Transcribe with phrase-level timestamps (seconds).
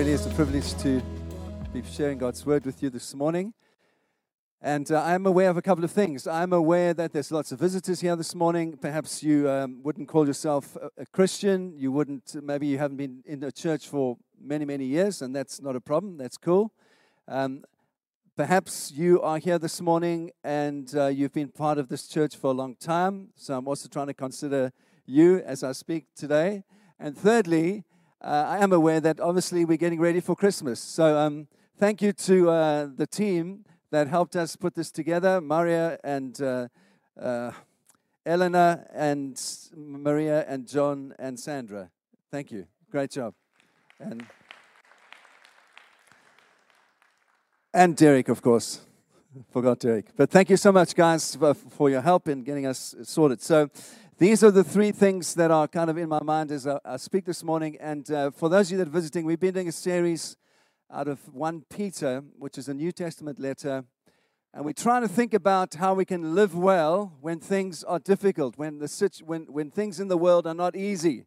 [0.00, 1.02] really is a privilege to
[1.74, 3.52] be sharing God's word with you this morning.
[4.62, 6.26] And uh, I'm aware of a couple of things.
[6.26, 8.78] I'm aware that there's lots of visitors here this morning.
[8.78, 11.74] Perhaps you um, wouldn't call yourself a, a, Christian.
[11.76, 15.60] You wouldn't, maybe you haven't been in a church for many, many years, and that's
[15.60, 16.16] not a problem.
[16.16, 16.72] That's cool.
[17.28, 17.62] Um,
[18.38, 22.46] perhaps you are here this morning and uh, you've been part of this church for
[22.46, 23.34] a long time.
[23.36, 24.72] So I'm also trying to consider
[25.04, 26.64] you as I speak today.
[26.98, 27.84] And thirdly,
[28.22, 30.78] uh, I am aware that obviously we're getting ready for Christmas.
[30.78, 35.98] So um, thank you to uh, the team that helped us put this together Maria
[36.04, 36.68] and uh,
[37.18, 37.52] uh,
[38.26, 39.40] Eleanor and
[39.74, 41.90] Maria and John and Sandra.
[42.30, 42.66] Thank you.
[42.90, 43.32] Great job.
[43.98, 44.26] And,
[47.72, 48.80] and Derek, of course.
[49.50, 50.06] Forgot Derek.
[50.14, 53.40] But thank you so much, guys, for, for your help in getting us sorted.
[53.40, 53.70] So,
[54.20, 56.98] these are the three things that are kind of in my mind as I, I
[56.98, 57.78] speak this morning.
[57.80, 60.36] And uh, for those of you that are visiting, we've been doing a series
[60.92, 63.82] out of 1 Peter, which is a New Testament letter.
[64.52, 68.58] And we're trying to think about how we can live well when things are difficult,
[68.58, 71.24] when, the when, when things in the world are not easy.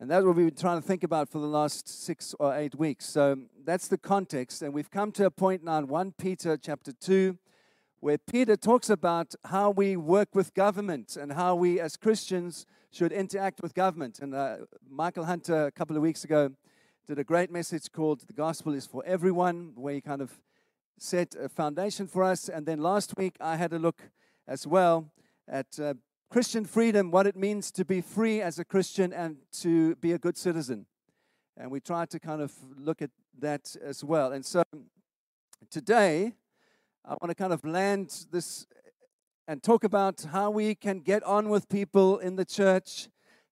[0.00, 2.74] And that's what we've been trying to think about for the last six or eight
[2.74, 3.06] weeks.
[3.06, 4.62] So that's the context.
[4.62, 7.38] And we've come to a point now in 1 Peter chapter 2
[8.00, 13.12] where Peter talks about how we work with government and how we as Christians should
[13.12, 14.18] interact with government.
[14.20, 14.56] And uh,
[14.88, 16.50] Michael Hunter, a couple of weeks ago,
[17.06, 20.40] did a great message called The Gospel is for Everyone, where he kind of
[20.98, 22.48] set a foundation for us.
[22.48, 24.10] And then last week, I had a look
[24.48, 25.12] as well
[25.46, 25.94] at uh,
[26.30, 30.18] Christian freedom, what it means to be free as a Christian and to be a
[30.18, 30.86] good citizen.
[31.56, 34.32] And we tried to kind of look at that as well.
[34.32, 34.62] And so
[35.70, 36.34] today,
[37.04, 38.66] I want to kind of land this
[39.48, 43.08] and talk about how we can get on with people in the church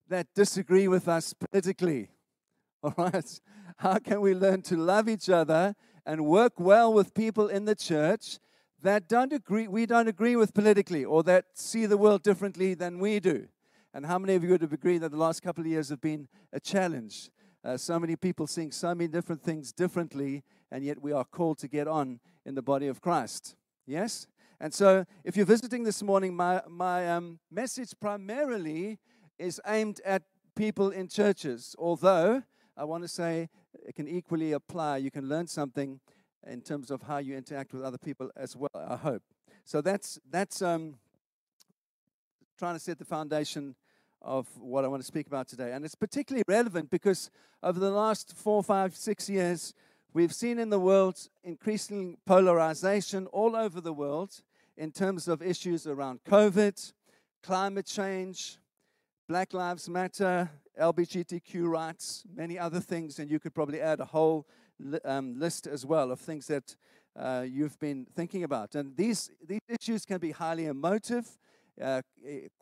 [0.08, 2.10] that disagree with us politically.
[2.82, 3.40] All right?
[3.78, 7.74] How can we learn to love each other and work well with people in the
[7.74, 8.38] church
[8.82, 12.98] that don't agree we don't agree with politically or that see the world differently than
[12.98, 13.48] we do?
[13.94, 16.02] And how many of you would have agreed that the last couple of years have
[16.02, 17.30] been a challenge?
[17.64, 21.58] Uh, so many people seeing so many different things differently, and yet we are called
[21.58, 23.54] to get on in the body of Christ.
[23.86, 24.26] Yes?
[24.58, 28.98] And so, if you're visiting this morning, my, my um, message primarily
[29.38, 30.22] is aimed at
[30.56, 32.42] people in churches, although
[32.76, 33.50] I want to say
[33.86, 34.96] it can equally apply.
[34.96, 36.00] You can learn something
[36.46, 39.22] in terms of how you interact with other people as well, I hope.
[39.64, 40.94] So, that's, that's um,
[42.58, 43.76] trying to set the foundation
[44.22, 45.72] of what I want to speak about today.
[45.72, 47.30] And it's particularly relevant because
[47.62, 49.74] over the last four, five, six years,
[50.14, 54.40] We've seen in the world increasing polarization all over the world
[54.76, 56.92] in terms of issues around COVID,
[57.42, 58.56] climate change,
[59.28, 64.46] Black Lives Matter, LGBTQ rights, many other things, and you could probably add a whole
[65.04, 66.74] um, list as well of things that
[67.14, 68.76] uh, you've been thinking about.
[68.76, 71.28] And these, these issues can be highly emotive,
[71.82, 72.00] uh,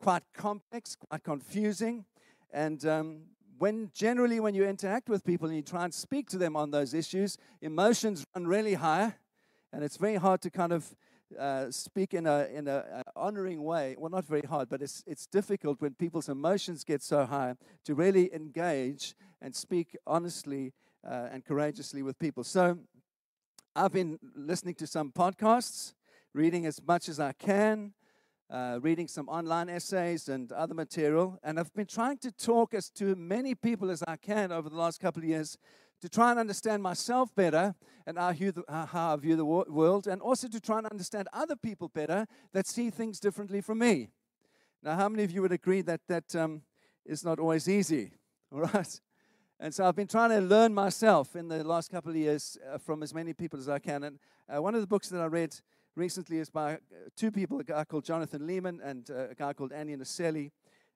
[0.01, 2.03] quite complex, quite confusing,
[2.51, 3.21] and um,
[3.57, 6.71] when generally when you interact with people and you try and speak to them on
[6.71, 9.15] those issues, emotions run really high,
[9.73, 10.95] and it's very hard to kind of
[11.37, 13.95] uh, speak in a in a, a, honoring way.
[13.97, 17.95] Well, not very hard, but it's it's difficult when people's emotions get so high to
[17.95, 20.73] really engage and speak honestly
[21.05, 22.43] uh, and courageously with people.
[22.43, 22.79] So,
[23.75, 25.93] I've been listening to some podcasts,
[26.33, 27.93] reading as much as I can
[28.49, 31.37] uh, reading some online essays and other material.
[31.43, 34.77] And I've been trying to talk as to many people as I can over the
[34.77, 35.57] last couple of years
[36.01, 37.75] to try and understand myself better
[38.05, 38.31] and how,
[38.85, 42.67] how I view the world, and also to try and understand other people better that
[42.67, 44.09] see things differently from me.
[44.81, 46.61] Now, how many of you would agree that that um,
[47.05, 48.11] is not always easy?
[48.53, 49.01] All right.
[49.59, 52.77] And so I've been trying to learn myself in the last couple of years uh,
[52.77, 54.03] from as many people as I can.
[54.03, 55.59] And uh, one of the books that I read
[55.97, 56.77] recently is by uh,
[57.15, 60.51] two people, a guy called Jonathan Leeman and uh, a guy called Andy Naselli.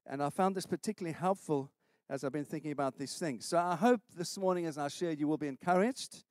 [0.05, 1.71] And I found this particularly helpful
[2.07, 3.45] as I've been thinking about these things.
[3.45, 6.23] So I hope this morning, as I shared, you will be encouraged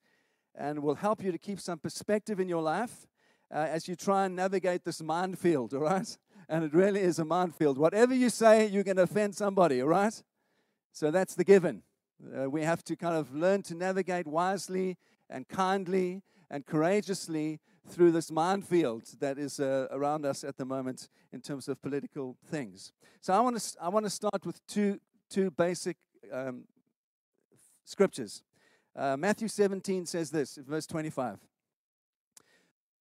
[0.55, 3.09] and will help you to keep some perspective in your life
[3.53, 6.17] uh, as you try and navigate this minefield, all right?
[6.49, 7.79] And it really is a minefield.
[7.79, 10.21] Whatever you say, you're going to offend somebody, all right?
[10.93, 11.85] So that's the given.
[12.37, 14.97] Uh, we have to kind of learn to navigate wisely
[15.29, 21.09] and kindly and courageously through this minefield that is uh, around us at the moment
[21.33, 22.93] in terms of political things.
[23.21, 25.97] So I want to I want to start with two two basic
[26.33, 26.65] um,
[27.85, 28.43] scriptures.
[28.97, 31.39] Uh, Matthew 17 says this, verse 25.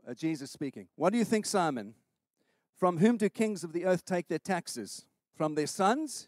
[0.07, 0.87] Uh, Jesus speaking.
[0.95, 1.95] What do you think, Simon?
[2.77, 5.05] From whom do kings of the earth take their taxes?
[5.35, 6.27] From their sons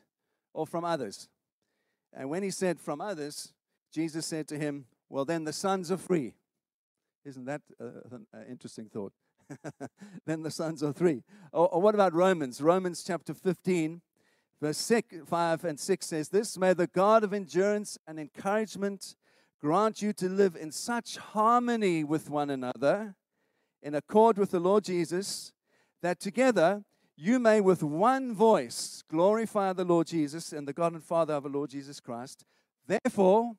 [0.54, 1.30] or from others?
[2.14, 3.54] And when he said from others,
[3.92, 6.36] Jesus said to him, well, then the sons are free.
[7.24, 9.14] Isn't that uh, an interesting thought?
[10.26, 11.24] then the sons are three.
[11.52, 12.62] Or, or, what about Romans?
[12.62, 14.02] Romans chapter 15,
[14.62, 19.16] verse six, 5 and 6 says this May the God of endurance and encouragement
[19.60, 23.16] grant you to live in such harmony with one another,
[23.84, 25.54] in accord with the Lord Jesus,
[26.02, 26.84] that together
[27.16, 31.44] you may with one voice glorify the Lord Jesus and the God and Father of
[31.44, 32.46] the Lord Jesus Christ.
[32.88, 33.54] Therefore,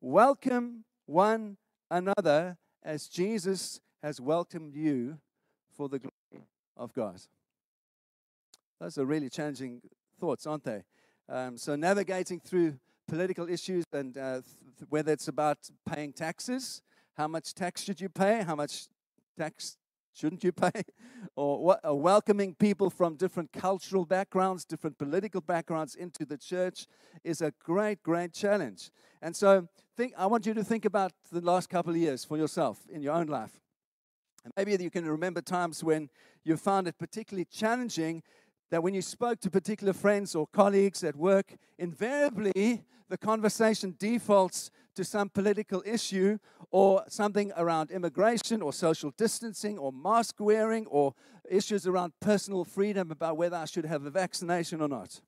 [0.00, 1.56] welcome one
[1.90, 2.56] another
[2.86, 5.18] as Jesus has welcomed you
[5.76, 6.46] for the glory
[6.76, 7.20] of God.
[8.80, 9.80] Those are really challenging
[10.20, 10.84] thoughts, aren't they?
[11.28, 12.78] Um, so, navigating through
[13.08, 14.34] political issues and uh,
[14.78, 16.80] th- whether it's about paying taxes,
[17.14, 18.86] how much tax should you pay, how much
[19.36, 19.76] tax
[20.16, 20.70] shouldn't you pay,
[21.36, 26.86] or, or uh, welcoming people from different cultural backgrounds, different political backgrounds into the church
[27.22, 28.90] is a great, great challenge.
[29.20, 32.36] And so, think, I want you to think about the last couple of years for
[32.36, 33.60] yourself in your own life.
[34.44, 36.08] And maybe you can remember times when
[36.44, 38.22] you found it particularly challenging
[38.70, 44.70] that when you spoke to particular friends or colleagues at work, invariably the conversation defaults
[44.96, 46.38] to some political issue
[46.70, 51.14] or something around immigration or social distancing or mask wearing or
[51.48, 55.20] issues around personal freedom about whether I should have a vaccination or not.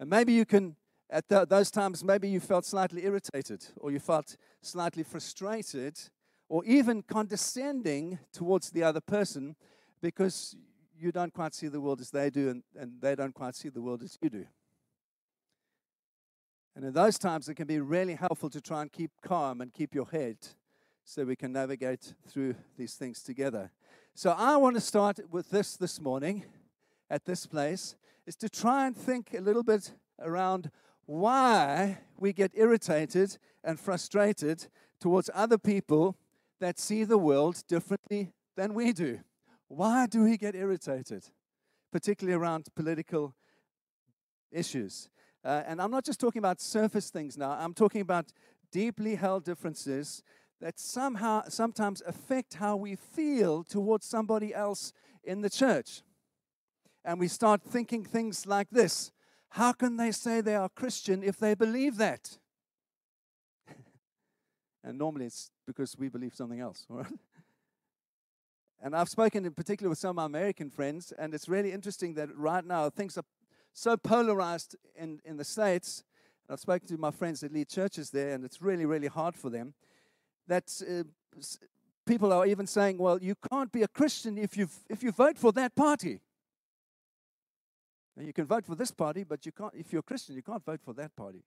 [0.00, 0.76] And maybe you can,
[1.08, 5.98] at the, those times, maybe you felt slightly irritated or you felt slightly frustrated
[6.48, 9.56] or even condescending towards the other person
[10.02, 10.56] because
[10.98, 13.68] you don't quite see the world as they do, and, and they don't quite see
[13.68, 14.46] the world as you do.
[16.76, 19.72] And in those times, it can be really helpful to try and keep calm and
[19.72, 20.36] keep your head
[21.04, 23.70] so we can navigate through these things together.
[24.14, 26.44] So, I want to start with this this morning
[27.10, 27.94] at this place
[28.26, 30.70] is to try and think a little bit around
[31.06, 34.66] why we get irritated and frustrated
[35.00, 36.16] towards other people
[36.60, 39.20] that see the world differently than we do.
[39.68, 41.24] Why do we get irritated,
[41.92, 43.34] particularly around political
[44.50, 45.08] issues?
[45.44, 48.32] Uh, and I'm not just talking about surface things now, I'm talking about
[48.72, 50.22] deeply held differences
[50.60, 54.92] that somehow sometimes affect how we feel towards somebody else
[55.22, 56.02] in the church.
[57.04, 59.12] And we start thinking things like this
[59.50, 62.38] How can they say they are Christian if they believe that?
[64.84, 67.12] and normally it's because we believe something else, all right?
[68.82, 72.14] And I've spoken in particular with some of my American friends, and it's really interesting
[72.14, 73.24] that right now things are
[73.74, 76.04] so polarized in, in the States.
[76.48, 79.50] I've spoken to my friends that lead churches there, and it's really, really hard for
[79.50, 79.74] them.
[80.46, 81.02] That uh,
[82.06, 85.38] people are even saying, well, you can't be a Christian if, you if you vote
[85.38, 86.20] for that party.
[88.16, 90.42] Now, you can vote for this party, but you can't, if you're a Christian, you
[90.42, 91.42] can't vote for that party.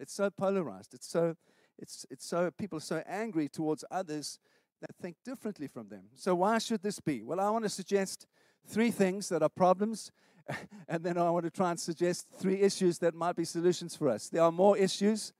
[0.00, 0.94] It's so polarized.
[0.94, 1.36] It's so,
[1.78, 4.40] it's, it's so, people are so angry towards others
[4.80, 6.04] that think differently from them.
[6.14, 7.22] So, why should this be?
[7.22, 8.26] Well, I want to suggest
[8.66, 10.10] three things that are problems,
[10.88, 14.08] and then I want to try and suggest three issues that might be solutions for
[14.08, 14.28] us.
[14.28, 15.32] There are more issues,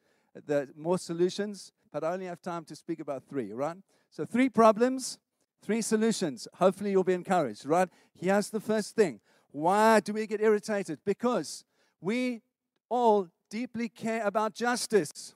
[0.76, 3.76] more solutions, but I only have time to speak about three, right?
[4.10, 5.19] So, three problems,
[5.62, 6.46] three solutions.
[6.55, 7.88] Hopefully, you'll be encouraged, right?
[8.14, 10.99] Here's the first thing why do we get irritated?
[11.04, 11.64] Because
[12.00, 12.42] we
[12.88, 15.35] all deeply care about justice.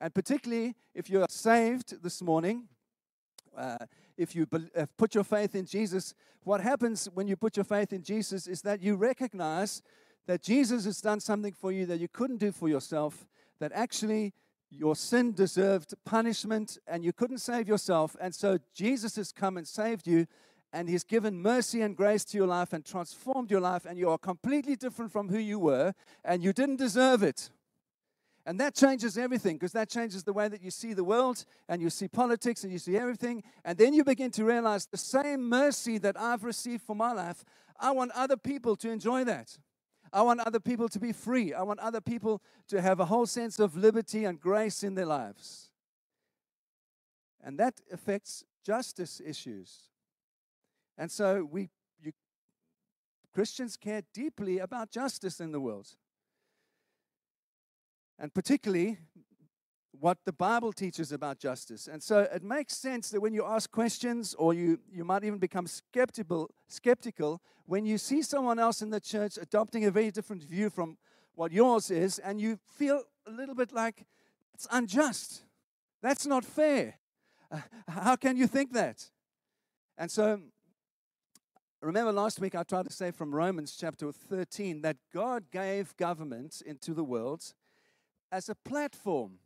[0.00, 2.68] And particularly if you are saved this morning,
[3.56, 3.78] uh,
[4.18, 7.92] if you uh, put your faith in Jesus, what happens when you put your faith
[7.92, 9.82] in Jesus is that you recognize
[10.26, 13.26] that Jesus has done something for you that you couldn't do for yourself,
[13.60, 14.34] that actually
[14.70, 18.14] your sin deserved punishment and you couldn't save yourself.
[18.20, 20.26] And so Jesus has come and saved you,
[20.72, 24.10] and He's given mercy and grace to your life and transformed your life, and you
[24.10, 25.94] are completely different from who you were,
[26.24, 27.50] and you didn't deserve it.
[28.48, 31.82] And that changes everything because that changes the way that you see the world and
[31.82, 33.42] you see politics and you see everything.
[33.62, 37.44] And then you begin to realize the same mercy that I've received for my life,
[37.78, 39.58] I want other people to enjoy that.
[40.14, 41.52] I want other people to be free.
[41.52, 45.04] I want other people to have a whole sense of liberty and grace in their
[45.04, 45.68] lives.
[47.44, 49.90] And that affects justice issues.
[50.96, 51.68] And so we
[52.00, 52.12] you,
[53.34, 55.96] Christians care deeply about justice in the world
[58.18, 58.98] and particularly
[60.00, 61.88] what the Bible teaches about justice.
[61.88, 65.38] And so it makes sense that when you ask questions or you, you might even
[65.38, 70.42] become skeptical, skeptical when you see someone else in the church adopting a very different
[70.42, 70.96] view from
[71.34, 74.04] what yours is, and you feel a little bit like
[74.54, 75.42] it's unjust.
[76.02, 76.94] That's not fair.
[77.88, 79.08] How can you think that?
[79.96, 80.40] And so
[81.80, 86.62] remember last week I tried to say from Romans chapter 13 that God gave government
[86.64, 87.52] into the world
[88.30, 89.38] as a platform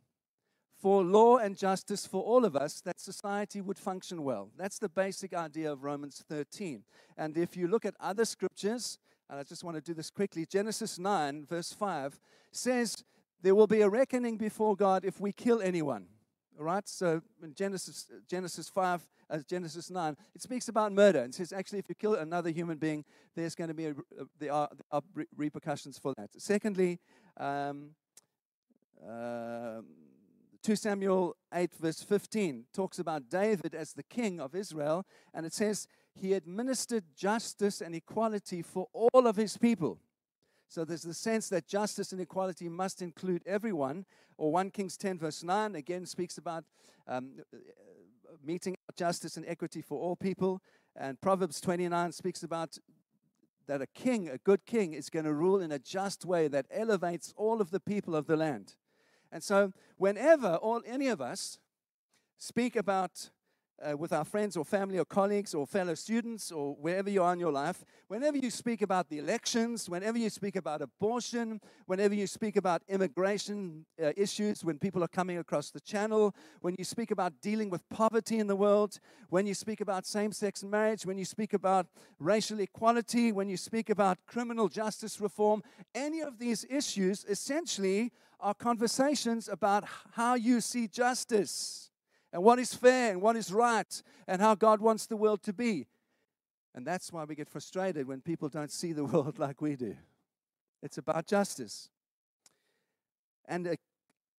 [0.83, 4.51] for law and justice for all of us, that society would function well.
[4.57, 6.83] That's the basic idea of Romans 13.
[7.17, 8.99] And if you look at other scriptures,
[9.31, 12.19] and I just want to do this quickly Genesis 9, verse 5
[12.51, 13.05] says,
[13.41, 16.07] There will be a reckoning before God if we kill anyone.
[16.59, 21.35] All right, so in Genesis, Genesis 5, uh, Genesis 9, it speaks about murder and
[21.35, 23.95] says actually if you kill another human being, there's going to be a,
[24.39, 25.03] there, are, there are
[25.37, 26.29] repercussions for that.
[26.37, 26.99] Secondly,
[27.39, 27.91] um,
[29.09, 29.83] uh,
[30.63, 35.05] 2 Samuel 8, verse 15, talks about David as the king of Israel,
[35.35, 39.99] and it says, He administered justice and equality for all of his people.
[40.69, 44.07] So there's the sense that justice and equality must include everyone.
[44.39, 46.65] Or 1 Kings 10, verse 9, again speaks about
[47.07, 47.33] um,
[48.43, 50.63] meting justice and equity for all people.
[50.97, 52.79] And Proverbs 29 speaks about
[53.67, 56.67] that a king, a good king, is going to rule in a just way that
[56.71, 58.75] elevates all of the people of the land.
[59.33, 61.59] And so, whenever all, any of us
[62.39, 63.31] speak about
[63.83, 67.33] uh, with our friends or family or colleagues or fellow students or wherever you are
[67.33, 72.15] in your life, whenever you speak about the elections, whenever you speak about abortion, whenever
[72.15, 76.85] you speak about immigration uh, issues, when people are coming across the channel, when you
[76.85, 78.99] speak about dealing with poverty in the world,
[79.29, 81.87] when you speak about same sex marriage, when you speak about
[82.19, 85.63] racial equality, when you speak about criminal justice reform,
[85.95, 89.85] any of these issues essentially are conversations about
[90.15, 91.92] how you see justice
[92.33, 95.53] and what is fair and what is right and how God wants the world to
[95.53, 95.87] be.
[96.75, 99.97] And that's why we get frustrated when people don't see the world like we do.
[100.83, 101.91] It's about justice.
[103.47, 103.77] And a,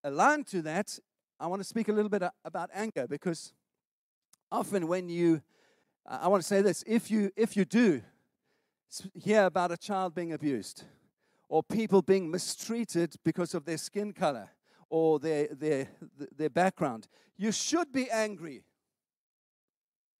[0.04, 0.98] aligned to that,
[1.40, 3.54] I want to speak a little bit about anger because
[4.52, 5.42] often when you,
[6.06, 8.02] I want to say this, if you, if you do
[9.14, 10.84] hear about a child being abused,
[11.50, 14.50] or people being mistreated because of their skin color
[14.90, 15.88] or their, their,
[16.36, 17.08] their background.
[17.38, 18.64] You should be angry.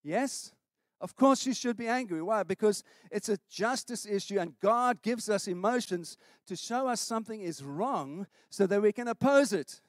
[0.04, 0.52] Yes?
[1.00, 2.22] Of course, you should be angry.
[2.22, 2.44] Why?
[2.44, 6.18] Because it's a justice issue, and God gives us emotions
[6.48, 9.82] to show us something is wrong so that we can oppose it.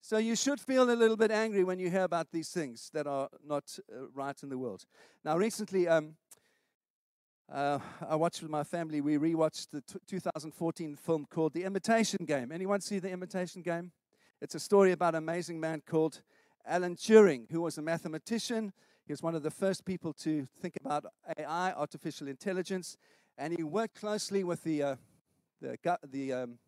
[0.00, 3.06] So you should feel a little bit angry when you hear about these things that
[3.06, 4.86] are not uh, right in the world.
[5.24, 6.14] Now, recently, um,
[7.52, 9.00] uh, I watched with my family.
[9.00, 12.52] We rewatched the t- 2014 film called The Imitation Game.
[12.52, 13.92] Anyone see The Imitation Game?
[14.40, 16.20] It's a story about an amazing man called
[16.66, 18.72] Alan Turing, who was a mathematician.
[19.06, 21.06] He was one of the first people to think about
[21.38, 22.98] AI, artificial intelligence,
[23.38, 24.96] and he worked closely with the uh,
[25.62, 26.58] the, go- the um,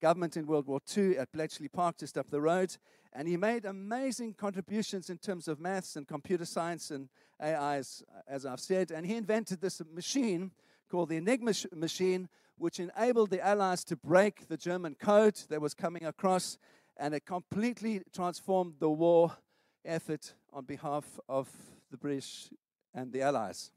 [0.00, 2.76] government in World War II at Bletchley Park, just up the road.
[3.12, 7.08] And he made amazing contributions in terms of maths and computer science and
[7.40, 7.82] AI,
[8.26, 8.90] as, I've said.
[8.90, 10.52] And he invented this machine
[10.90, 15.74] called the Enigma machine, which enabled the Allies to break the German code that was
[15.74, 16.58] coming across.
[16.96, 19.36] And it completely transformed the war
[19.84, 21.50] effort on behalf of
[21.90, 22.48] the British
[22.94, 23.72] and the Allies.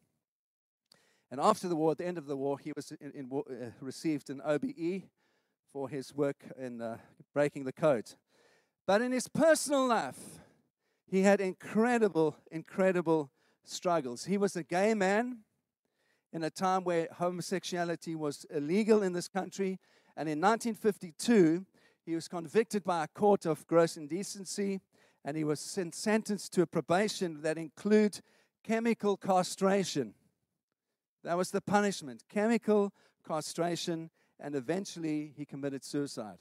[1.30, 3.72] And after the war, at the end of the war, he was in, in, uh,
[3.82, 5.04] received an OBE,
[5.76, 6.98] for his work in uh,
[7.34, 8.10] breaking the code.
[8.88, 10.20] But in his personal life,
[11.08, 13.32] he had incredible, incredible
[13.64, 14.26] struggles.
[14.26, 15.40] He was a gay man
[16.32, 19.80] in a time where homosexuality was illegal in this country.
[20.16, 21.66] And in 1952,
[22.06, 24.82] he was convicted by a court of gross indecency
[25.24, 28.22] and he was sentenced to a probation that included
[28.64, 30.14] chemical castration.
[31.24, 32.94] That was the punishment chemical
[33.28, 36.38] castration and eventually he committed suicide.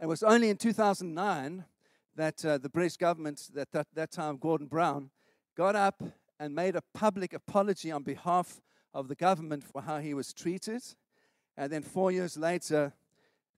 [0.00, 1.64] It was only in 2009
[2.16, 5.10] that uh, the British government, at that, that time Gordon Brown,
[5.56, 6.02] got up
[6.38, 8.60] and made a public apology on behalf
[8.92, 10.82] of the government for how he was treated.
[11.56, 12.92] And then four years later,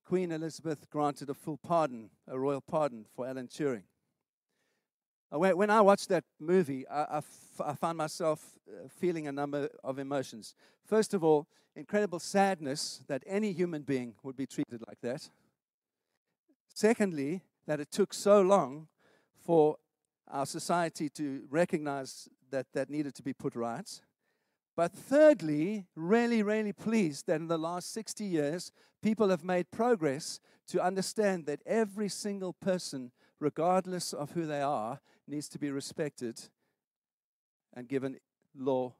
[0.04, 3.82] Queen Elizabeth granted a full pardon, a royal pardon for Alan Turing.
[5.32, 7.20] Uh, when I watched that movie, I,
[7.80, 10.54] found myself uh, feeling a number of emotions.
[10.84, 15.28] First of all, incredible sadness that any human being would be treated like that.
[16.76, 18.88] Secondly, that it took so long
[19.46, 19.78] for
[20.28, 24.02] our society to recognize that that needed to be put right.
[24.76, 30.38] But thirdly, really, really pleased that in the last 60 years, people have made progress
[30.66, 36.38] to understand that every single person, regardless of who they are, needs to be respected
[37.72, 38.18] and given
[38.54, 38.92] law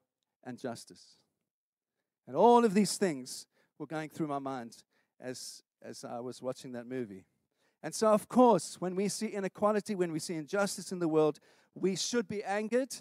[0.45, 1.18] and justice.
[2.26, 3.47] And all of these things
[3.78, 4.78] were going through my mind
[5.21, 7.26] as, as I was watching that movie.
[7.87, 11.38] And so, of course, when we see inequality, when we see injustice in the world,
[11.73, 12.93] we should be angered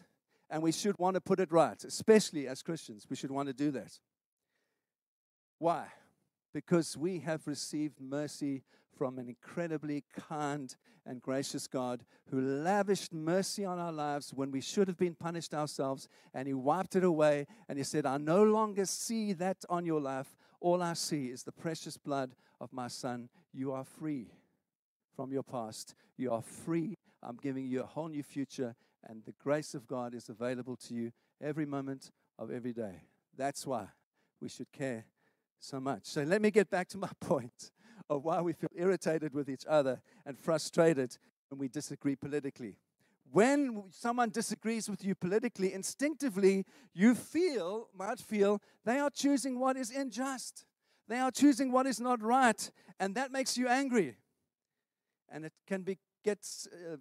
[0.48, 3.08] and we should want to put it right, especially as Christians.
[3.10, 4.00] We should want to do that.
[5.58, 5.88] Why?
[6.54, 8.62] Because we have received mercy
[8.96, 14.62] from an incredibly kind and gracious God who lavished mercy on our lives when we
[14.62, 17.48] should have been punished ourselves, and He wiped it away.
[17.68, 20.38] And He said, I no longer see that on your life.
[20.60, 23.30] All I see is the precious blood of my Son.
[23.52, 24.30] You are free
[25.16, 25.96] from your past.
[26.18, 26.98] You are free.
[27.24, 28.76] I'm giving you a whole new future,
[29.08, 33.02] and the grace of God is available to you every moment of every day.
[33.38, 33.88] That's why
[34.42, 35.06] we should care
[35.60, 36.02] so much.
[36.04, 37.72] So let me get back to my point
[38.10, 41.18] of why we feel irritated with each other and frustrated
[41.50, 42.78] when we disagree politically.
[43.32, 49.78] When someone disagrees with you politically, instinctively, you feel, might feel, they are choosing what
[49.78, 50.66] is unjust.
[51.08, 52.70] They are choosing what is not right.
[53.00, 54.16] And that makes you angry.
[55.30, 56.40] And it can be, get
[56.72, 56.98] uh,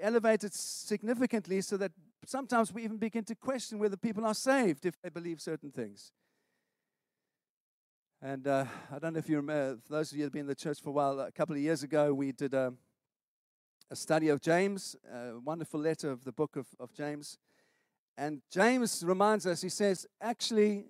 [0.00, 1.92] elevated significantly so that
[2.26, 6.12] sometimes we even begin to question whether people are saved if they believe certain things.
[8.20, 10.46] And uh, I don't know if you remember, those of you that have been in
[10.46, 12.72] the church for a while, a couple of years ago, we did a,
[13.90, 17.38] a study of James, a wonderful letter of the book of, of James.
[18.16, 20.84] And James reminds us, he says, actually,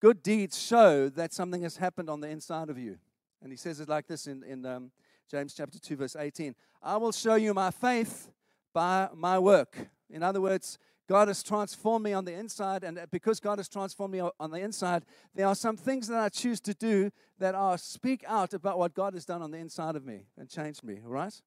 [0.00, 2.96] good deeds show that something has happened on the inside of you.
[3.42, 4.92] And he says it like this in, in um,
[5.32, 8.30] James chapter 2, verse 18 I will show you my faith
[8.74, 9.88] by my work.
[10.10, 14.12] In other words, God has transformed me on the inside, and because God has transformed
[14.12, 17.78] me on the inside, there are some things that I choose to do that are
[17.78, 21.00] speak out about what God has done on the inside of me and changed me,
[21.02, 21.40] all right?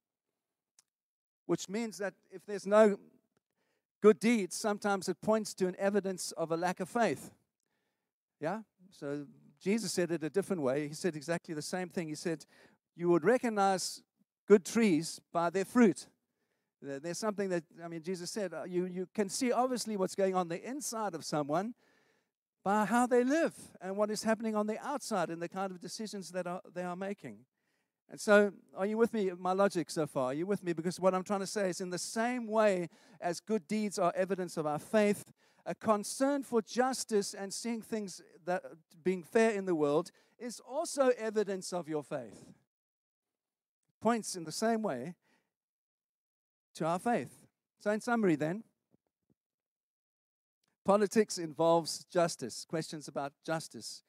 [1.45, 2.97] Which means that if there's no
[4.01, 7.29] good deeds, sometimes it points to an evidence of a lack of faith.
[8.41, 8.61] Yeah?
[8.89, 9.25] So
[9.61, 10.87] Jesus said it a different way.
[10.87, 12.07] He said exactly the same thing.
[12.07, 12.45] He said,
[12.95, 14.01] You would recognize
[14.47, 16.07] good trees by their fruit.
[16.81, 20.35] There's something that, I mean, Jesus said, uh, you, you can see obviously what's going
[20.35, 21.73] on the inside of someone
[22.63, 25.79] by how they live and what is happening on the outside and the kind of
[25.79, 27.39] decisions that are, they are making.
[28.09, 29.31] And so, are you with me?
[29.37, 30.25] My logic so far?
[30.25, 30.73] Are you with me?
[30.73, 34.13] Because what I'm trying to say is, in the same way as good deeds are
[34.15, 35.33] evidence of our faith,
[35.65, 38.63] a concern for justice and seeing things that
[39.03, 42.45] being fair in the world is also evidence of your faith.
[44.05, 45.15] Points in the same way
[46.75, 47.47] to our faith.
[47.79, 48.63] So, in summary, then,
[50.85, 54.03] politics involves justice, questions about justice.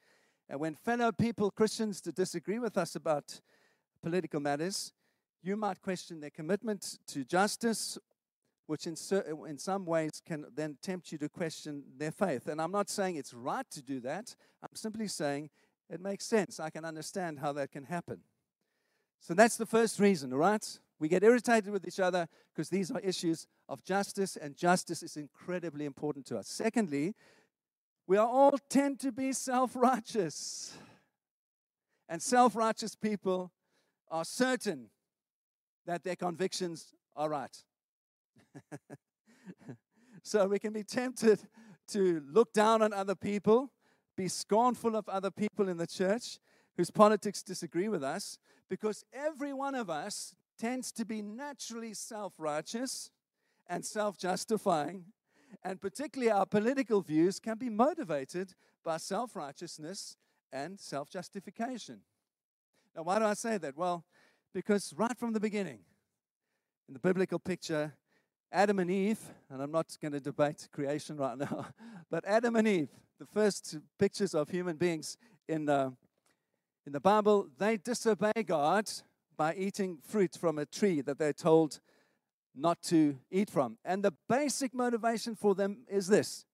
[0.51, 3.41] And when fellow people, Christians, to disagree with us about
[4.03, 4.93] political matters,
[5.43, 7.97] you might question their commitment to justice,
[8.67, 8.97] which in,
[9.49, 12.49] in some ways can then tempt you to question their faith.
[12.49, 15.49] And I'm not saying it's right to do that, I'm simply saying
[15.89, 16.61] it makes sense.
[16.61, 18.21] I can understand how that can happen.
[19.21, 20.79] So that's the first reason, all right?
[20.99, 25.17] We get irritated with each other because these are issues of justice, and justice is
[25.17, 26.49] incredibly important to us.
[26.49, 27.15] Secondly,
[28.07, 30.79] we are all tend to be self righteous.
[32.09, 33.53] And self righteous people
[34.11, 34.91] are certain
[35.87, 37.65] that their convictions are right.
[40.23, 41.41] so we can be tempted
[41.89, 43.71] to look down on other people,
[44.17, 46.39] be scornful of other people in the church
[46.77, 52.35] whose politics disagree with us, because every one of us tends to be naturally self
[52.39, 53.11] righteous
[53.67, 55.05] and self justifying,
[55.63, 60.17] and particularly our political views can be motivated by self righteousness
[60.53, 62.01] and self justification.
[62.95, 63.77] Now, why do I say that?
[63.77, 64.05] Well,
[64.55, 65.81] because right from the beginning,
[66.89, 67.93] in the biblical picture,
[68.53, 69.19] Adam and Eve,
[69.51, 71.67] and I'm not going to debate creation right now,
[72.11, 75.17] but Adam and Eve, the first pictures of human beings
[75.49, 75.91] in, uh,
[76.87, 78.89] in the Bible, they disobey God
[79.37, 81.81] by eating fruit from a tree that they're told
[82.55, 83.77] not to eat from.
[83.85, 86.47] And the basic motivation for them is this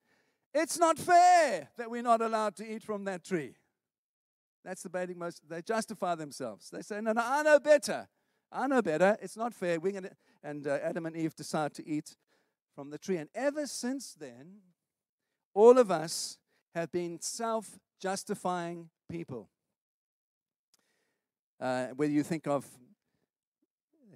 [0.54, 3.54] it's not fair that we're not allowed to eat from that tree.
[4.64, 5.42] That's the basic most.
[5.48, 6.70] They justify themselves.
[6.70, 8.08] They say, no, no, I know better.
[8.50, 9.16] I know better.
[9.20, 9.80] It's not fair.
[9.80, 10.10] We're gonna,
[10.42, 12.16] and uh, Adam and Eve decide to eat
[12.74, 13.16] from the tree.
[13.16, 14.60] And ever since then,
[15.54, 16.38] all of us
[16.74, 19.48] have been self justifying people.
[21.62, 22.66] Uh, whether you think of,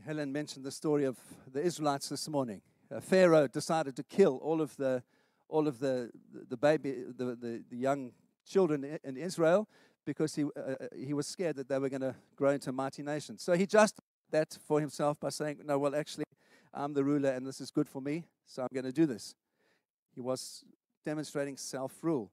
[0.04, 1.16] Helen mentioned the story of
[1.52, 2.60] the Israelites this morning.
[2.92, 5.00] Uh, Pharaoh decided to kill all of the,
[5.48, 6.10] all of the,
[6.48, 8.10] the baby, the, the, the young
[8.44, 9.68] children in Israel
[10.04, 12.72] because he, uh, uh he was scared that they were going to grow into a
[12.72, 13.38] mighty nation.
[13.38, 16.24] So he justified that for himself by saying, No, well, actually,
[16.74, 19.36] I'm the ruler and this is good for me, so I'm going to do this.
[20.16, 20.64] He was
[21.04, 22.32] demonstrating self rule.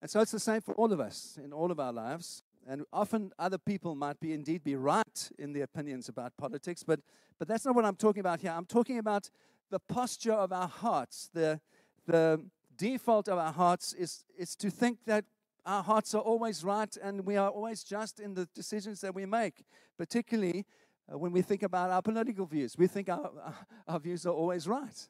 [0.00, 2.44] And so it's the same for all of us in all of our lives.
[2.66, 7.00] And often other people might be indeed be right in their opinions about politics, but,
[7.38, 8.52] but that's not what I'm talking about here.
[8.52, 9.30] I'm talking about
[9.70, 11.28] the posture of our hearts.
[11.32, 11.60] The,
[12.06, 12.44] the
[12.76, 15.24] default of our hearts is, is to think that
[15.64, 19.26] our hearts are always right and we are always just in the decisions that we
[19.26, 19.64] make,
[19.96, 20.64] particularly
[21.12, 22.76] uh, when we think about our political views.
[22.76, 23.30] We think our,
[23.88, 25.08] our views are always right.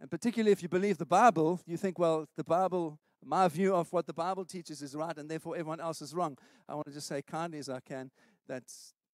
[0.00, 3.92] And particularly if you believe the Bible, you think, well, the Bible, my view of
[3.92, 6.36] what the Bible teaches is right, and therefore everyone else is wrong.
[6.68, 8.10] I want to just say kindly as I can
[8.48, 8.64] that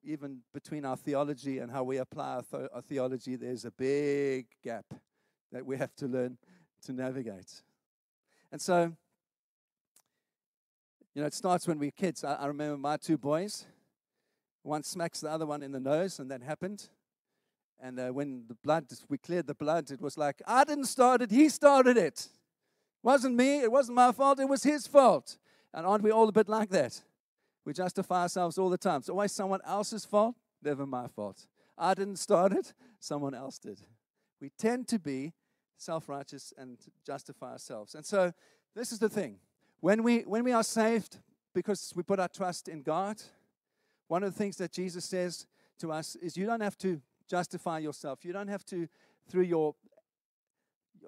[0.03, 4.47] even between our theology and how we apply our, th- our theology, there's a big
[4.63, 4.85] gap
[5.53, 6.39] that we have to learn
[6.85, 7.63] to navigate.
[8.53, 8.93] And so,
[11.15, 12.23] you know, it starts when we're kids.
[12.23, 13.67] I, I remember my two boys.
[14.63, 16.89] One smacks the other one in the nose, and that happened.
[17.81, 21.23] And uh, when the blood, we cleared the blood, it was like, I didn't start
[21.23, 22.29] it, he started it.
[23.07, 25.37] Wasn't me, it wasn't my fault, it was his fault.
[25.73, 27.01] And aren't we all a bit like that?
[27.65, 28.99] We justify ourselves all the time.
[28.99, 31.47] It's always someone else's fault, never my fault.
[31.79, 33.81] I didn't start it, someone else did.
[34.41, 35.35] We tend to be
[35.77, 37.95] self righteous and justify ourselves.
[37.95, 38.33] And so,
[38.75, 39.37] this is the thing
[39.79, 41.19] when we, when we are saved
[41.55, 43.23] because we put our trust in God,
[44.09, 45.47] one of the things that Jesus says
[45.79, 48.25] to us is you don't have to justify yourself.
[48.25, 48.89] You don't have to,
[49.29, 49.77] through your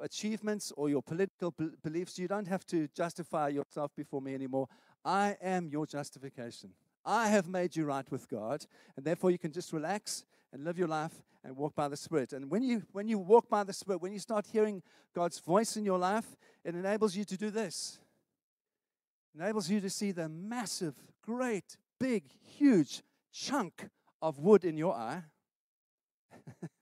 [0.02, 4.68] achievements or your political beliefs, you don't have to justify yourself before me anymore.
[5.04, 6.70] I am your justification.
[7.04, 10.78] I have made you right with God, and therefore you can just relax and live
[10.78, 12.32] your life and walk by the Spirit.
[12.32, 14.82] And when you when you walk by the Spirit, when you start hearing
[15.14, 17.98] God's voice in your life, it enables you to do this.
[19.34, 23.88] It enables you to see the massive, great, big, huge chunk
[24.20, 25.22] of wood in your eye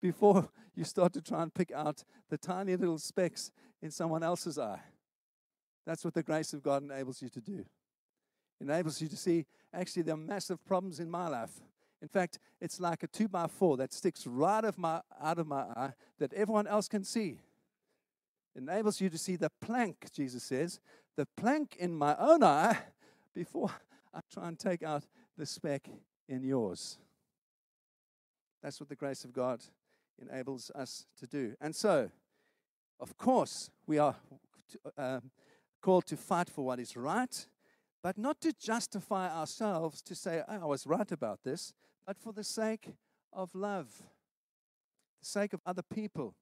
[0.00, 3.50] before you start to try and pick out the tiny little specks
[3.82, 4.80] in someone else's eye.
[5.86, 7.64] That's what the grace of God enables you to do.
[8.60, 11.60] It enables you to see actually there are massive problems in my life.
[12.00, 15.46] In fact, it's like a two by four that sticks right of my, out of
[15.46, 17.40] my eye that everyone else can see.
[18.54, 20.80] It enables you to see the plank, Jesus says,
[21.16, 22.78] the plank in my own eye
[23.34, 23.70] before
[24.14, 25.04] I try and take out
[25.36, 25.88] the speck
[26.28, 26.98] in yours.
[28.62, 29.60] That's what the grace of God
[30.20, 31.54] enables us to do.
[31.60, 32.10] And so,
[33.00, 34.16] of course, we are
[34.96, 35.20] uh,
[35.80, 37.46] called to fight for what is right,
[38.02, 41.72] but not to justify ourselves to say, oh, I was right about this,
[42.06, 42.94] but for the sake
[43.32, 44.02] of love,
[45.20, 46.34] the sake of other people.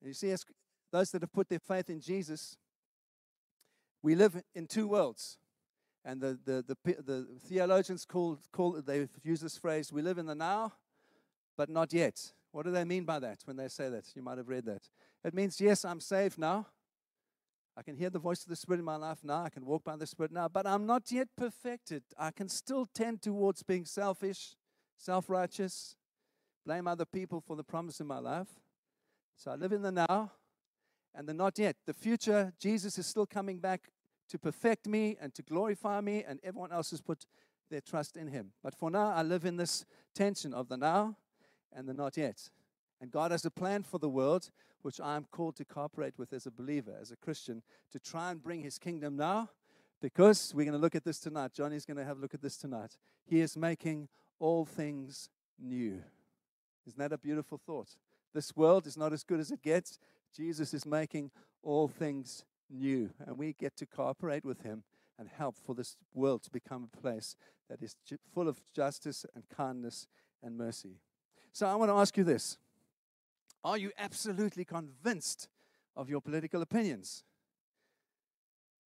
[0.00, 0.44] And you see, as
[0.92, 2.56] those that have put their faith in Jesus,
[4.02, 5.38] we live in two worlds.
[6.04, 10.26] And the, the, the, the theologians call, call, they've used this phrase, we live in
[10.26, 10.72] the now
[11.58, 12.32] but not yet.
[12.52, 14.04] What do they mean by that when they say that?
[14.14, 14.88] You might have read that.
[15.24, 16.66] It means, yes, I'm saved now.
[17.76, 19.44] I can hear the voice of the Spirit in my life now.
[19.44, 22.02] I can walk by the Spirit now, but I'm not yet perfected.
[22.18, 24.56] I can still tend towards being selfish,
[24.96, 25.94] self righteous,
[26.66, 28.48] blame other people for the promise in my life.
[29.36, 30.32] So I live in the now
[31.14, 31.76] and the not yet.
[31.86, 33.90] The future, Jesus is still coming back
[34.30, 37.26] to perfect me and to glorify me, and everyone else has put
[37.70, 38.52] their trust in Him.
[38.62, 39.84] But for now, I live in this
[40.14, 41.16] tension of the now
[41.74, 42.50] and the not yet.
[43.00, 44.50] And God has a plan for the world,
[44.82, 48.42] which I'm called to cooperate with as a believer, as a Christian, to try and
[48.42, 49.50] bring his kingdom now,
[50.00, 51.52] because we're going to look at this tonight.
[51.52, 52.96] Johnny's going to have a look at this tonight.
[53.24, 55.28] He is making all things
[55.58, 56.02] new.
[56.86, 57.96] Isn't that a beautiful thought?
[58.34, 59.98] This world is not as good as it gets.
[60.34, 61.30] Jesus is making
[61.62, 64.84] all things new, and we get to cooperate with him
[65.18, 67.34] and help for this world to become a place
[67.68, 67.96] that is
[68.32, 70.06] full of justice and kindness
[70.42, 71.00] and mercy.
[71.52, 72.58] So I want to ask you this
[73.64, 75.48] Are you absolutely convinced
[75.96, 77.24] of your political opinions?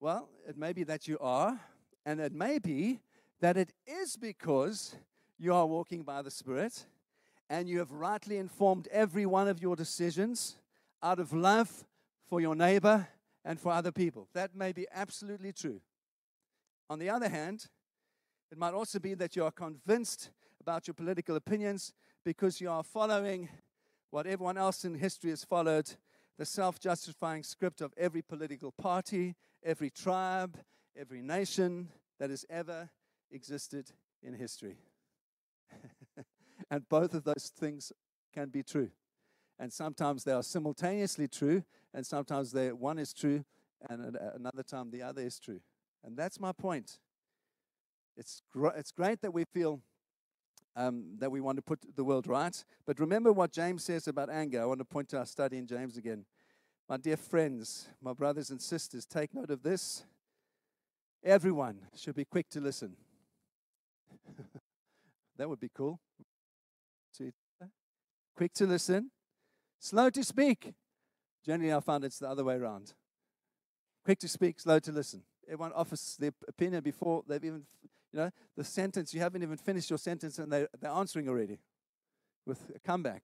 [0.01, 1.61] Well, it may be that you are,
[2.05, 3.01] and it may be
[3.41, 4.97] that it is because
[5.39, 6.87] you are walking by the Spirit
[7.51, 10.57] and you have rightly informed every one of your decisions
[11.03, 11.85] out of love
[12.29, 13.07] for your neighbor
[13.45, 14.29] and for other people.
[14.33, 15.81] That may be absolutely true.
[16.89, 17.67] On the other hand,
[18.51, 21.93] it might also be that you are convinced about your political opinions
[22.25, 23.49] because you are following
[24.11, 25.91] what everyone else in history has followed
[26.39, 30.59] the self justifying script of every political party, every tribe,
[30.97, 32.91] every nation that has ever
[33.31, 33.91] existed
[34.23, 34.77] in history.
[36.71, 37.93] and both of those things
[38.33, 38.91] can be true.
[39.59, 43.45] And sometimes they are simultaneously true, and sometimes they, one is true,
[43.89, 45.61] and another time the other is true.
[46.05, 46.99] And that's my point.
[48.17, 49.81] It's, gr- it's great that we feel
[50.77, 52.65] um, that we want to put the world right.
[52.87, 54.63] But remember what James says about anger.
[54.63, 56.25] I want to point to our study in James again.
[56.89, 60.05] My dear friends, my brothers and sisters, take note of this.
[61.25, 62.97] Everyone should be quick to listen.
[65.37, 66.01] that would be cool.
[68.35, 69.11] Quick to listen,
[69.79, 70.73] slow to speak.
[71.45, 72.95] Generally, I found it's the other way around.
[74.05, 75.23] quick to speak, slow to listen.
[75.47, 77.65] Everyone offers their opinion before they've even,
[78.13, 81.59] you know, the sentence, you haven't even finished your sentence and they, they're answering already
[82.47, 83.23] with a comeback.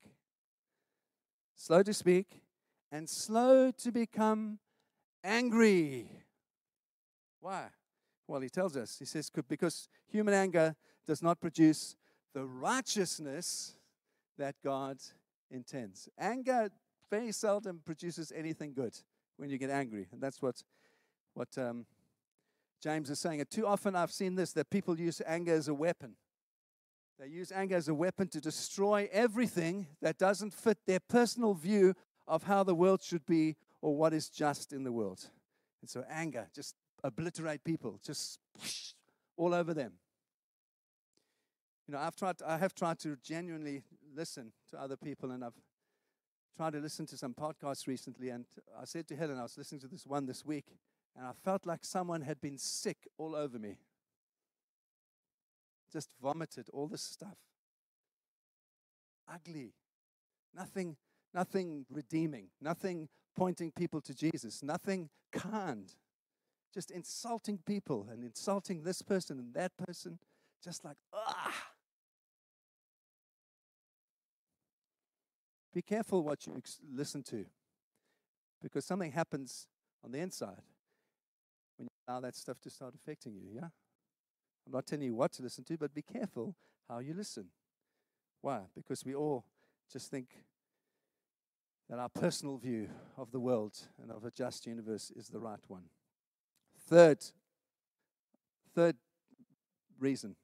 [1.54, 2.42] Slow to speak
[2.90, 4.58] and slow to become
[5.22, 6.08] angry.
[7.40, 7.66] Why?
[8.26, 10.74] Well, he tells us, he says, because human anger
[11.06, 11.96] does not produce
[12.34, 13.74] the righteousness
[14.36, 14.98] that God
[15.50, 16.08] intends.
[16.18, 16.68] Anger
[17.10, 18.96] very seldom produces anything good
[19.36, 20.06] when you get angry.
[20.12, 20.62] And that's what,
[21.34, 21.86] what um,
[22.82, 23.40] James is saying.
[23.40, 23.50] it.
[23.50, 26.14] too often I've seen this that people use anger as a weapon.
[27.18, 31.94] They use anger as a weapon to destroy everything that doesn't fit their personal view
[32.28, 35.28] of how the world should be or what is just in the world.
[35.80, 38.38] And so anger just obliterate people, just
[39.36, 39.92] all over them.
[41.86, 43.82] You know, I've tried, I have tried to genuinely
[44.14, 45.54] listen to other people, and I've
[46.56, 48.28] tried to listen to some podcasts recently.
[48.28, 48.44] And
[48.78, 50.66] I said to Helen, I was listening to this one this week,
[51.18, 53.78] and I felt like someone had been sick all over me.
[55.92, 57.36] Just vomited all this stuff.
[59.28, 59.72] Ugly.
[60.54, 60.96] Nothing,
[61.34, 65.92] nothing redeeming, nothing pointing people to Jesus, nothing kind.
[66.72, 70.20] Just insulting people and insulting this person and that person.
[70.62, 71.66] Just like, ah.
[75.74, 77.44] Be careful what you listen to
[78.62, 79.66] because something happens
[80.04, 80.62] on the inside
[81.78, 83.68] when you allow that stuff to start affecting you, yeah?
[84.66, 86.54] I'm not telling you what to listen to, but be careful
[86.88, 87.46] how you listen.
[88.42, 88.60] Why?
[88.74, 89.46] Because we all
[89.90, 90.28] just think
[91.88, 95.62] that our personal view of the world and of a just universe is the right
[95.68, 95.84] one.
[96.86, 97.24] Third,
[98.74, 98.96] third
[99.98, 100.36] reason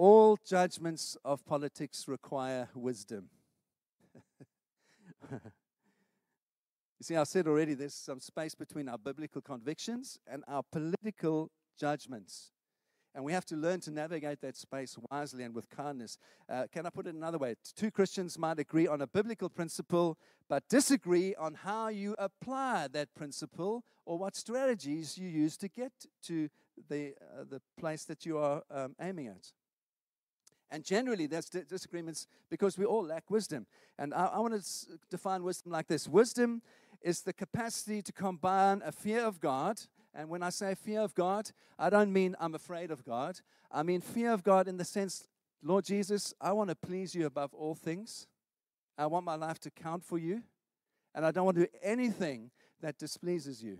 [0.00, 3.28] all judgments of politics require wisdom.
[7.00, 11.50] you see, I said already there's some space between our biblical convictions and our political
[11.78, 12.52] judgments.
[13.14, 16.18] And we have to learn to navigate that space wisely and with kindness.
[16.46, 17.54] Uh, can I put it another way?
[17.74, 23.14] Two Christians might agree on a biblical principle, but disagree on how you apply that
[23.14, 25.92] principle or what strategies you use to get
[26.24, 26.50] to
[26.90, 29.52] the, uh, the place that you are um, aiming at.
[30.70, 33.66] And generally, there's disagreements because we all lack wisdom.
[33.98, 36.62] And I, I want to define wisdom like this Wisdom
[37.02, 39.80] is the capacity to combine a fear of God.
[40.14, 43.40] And when I say fear of God, I don't mean I'm afraid of God.
[43.70, 45.28] I mean fear of God in the sense,
[45.62, 48.26] Lord Jesus, I want to please you above all things.
[48.98, 50.42] I want my life to count for you.
[51.14, 53.78] And I don't want to do anything that displeases you.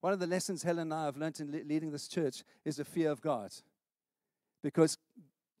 [0.00, 2.84] One of the lessons Helen and I have learned in leading this church is a
[2.84, 3.50] fear of God.
[4.62, 4.96] Because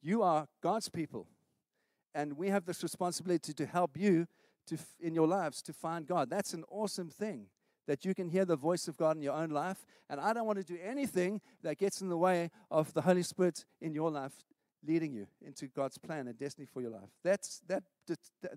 [0.02, 1.26] you are God's people.
[2.14, 4.26] And we have this responsibility to help you
[4.68, 6.30] to, in your lives to find God.
[6.30, 7.46] That's an awesome thing
[7.86, 9.86] that you can hear the voice of God in your own life.
[10.10, 13.22] And I don't want to do anything that gets in the way of the Holy
[13.22, 14.32] Spirit in your life
[14.86, 17.10] leading you into God's plan and destiny for your life.
[17.24, 17.82] That's, that,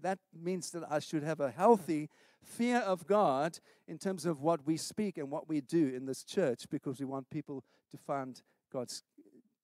[0.01, 2.09] that means that I should have a healthy
[2.43, 6.23] fear of God in terms of what we speak and what we do in this
[6.23, 9.03] church because we want people to find God's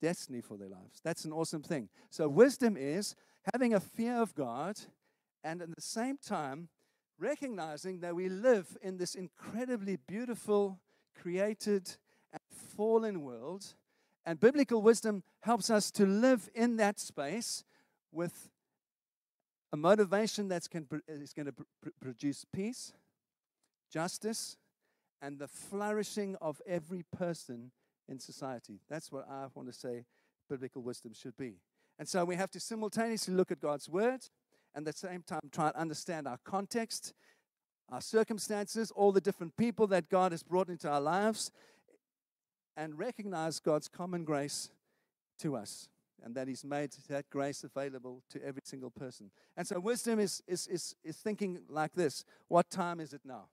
[0.02, 1.02] destiny for their lives.
[1.04, 1.90] That's an awesome thing.
[2.10, 3.16] So, wisdom is
[3.54, 4.78] having a fear of God
[5.44, 6.70] and at the same time
[7.20, 10.80] recognizing that we live in this incredibly beautiful,
[11.20, 11.98] created,
[12.32, 12.42] and
[12.76, 13.74] fallen world.
[14.26, 17.64] And biblical wisdom helps us to live in that space
[18.12, 18.50] with
[19.72, 21.54] a motivation that uh, is going to
[22.00, 22.94] produce peace,
[23.92, 24.58] justice,
[25.22, 27.72] and the flourishing of every person
[28.08, 28.80] in society.
[28.90, 30.06] That's what I want to say
[30.50, 31.56] biblical wisdom should be.
[32.00, 34.22] And so we have to simultaneously look at God's word
[34.78, 37.14] and at the same time try and understand our context,
[37.92, 41.52] our circumstances, all the different people that God has brought into our lives,
[42.78, 44.70] and recognize God's common grace
[45.40, 45.90] to us
[46.24, 49.32] and that He's made that grace available to every single person.
[49.58, 53.46] And so wisdom is, is, is, is thinking like this What time is it now?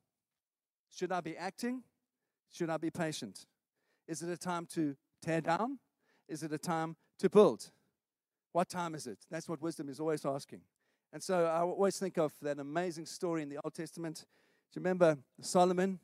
[0.94, 1.84] Should I be acting?
[2.52, 3.46] Should I be patient?
[4.06, 5.78] Is it a time to tear down?
[6.28, 7.70] Is it a time to build?
[8.52, 9.20] What time is it?
[9.30, 10.60] That's what wisdom is always asking.
[11.14, 14.26] And so I always think of that amazing story in the Old Testament.
[14.72, 16.00] Do you remember Solomon,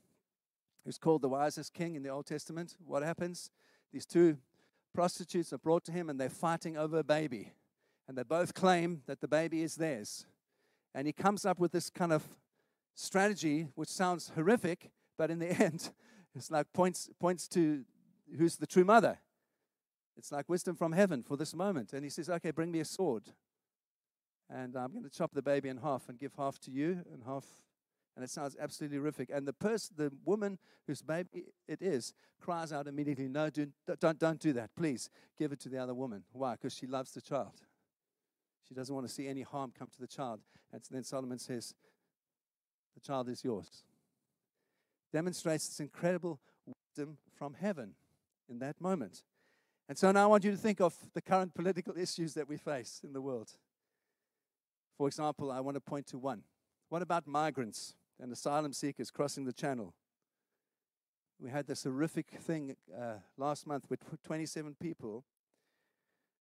[0.85, 2.77] who's called the wisest king in the Old Testament?
[2.87, 3.51] What happens?
[3.93, 4.39] These two
[4.95, 7.51] prostitutes are brought to him and they're fighting over a baby.
[8.07, 10.27] And they both claim that the baby is theirs.
[10.95, 12.23] And he comes up with this kind of
[12.95, 15.91] strategy, which sounds horrific, but in the end,
[16.37, 17.85] it's like points, points to
[18.39, 19.19] who's the true mother.
[20.17, 21.95] It's like wisdom from heaven for this moment.
[21.95, 23.25] And he says, Okay, bring me a sword.
[24.53, 27.23] And I'm going to chop the baby in half and give half to you and
[27.25, 27.47] half
[28.17, 29.31] And it sounds absolutely horrific.
[29.33, 33.69] And the person, the woman whose baby it is, cries out immediately, No, do,
[34.01, 34.71] don't, don't do that.
[34.77, 35.09] Please
[35.39, 36.25] give it to the other woman.
[36.33, 36.53] Why?
[36.53, 37.53] Because she loves the child.
[38.69, 40.41] She doesn't want to see any harm come to the child.
[40.73, 41.75] And then Solomon says,
[42.95, 43.85] The child is yours.
[45.13, 47.95] Demonstrates this incredible wisdom from heaven
[48.49, 49.23] in that moment.
[49.89, 52.57] And so now I want you to think of the current political issues that we
[52.57, 53.53] face in the world.
[55.01, 56.43] For example, I want to point to one.
[56.91, 59.95] What about migrants and asylum seekers crossing the channel?
[61.41, 65.25] We had this horrific thing uh, last month with 27 people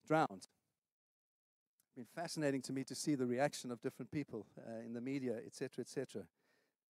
[0.05, 0.49] drowned.
[1.85, 4.99] It's been fascinating to me to see the reaction of different people uh, in the
[4.99, 6.23] media, etc., etc.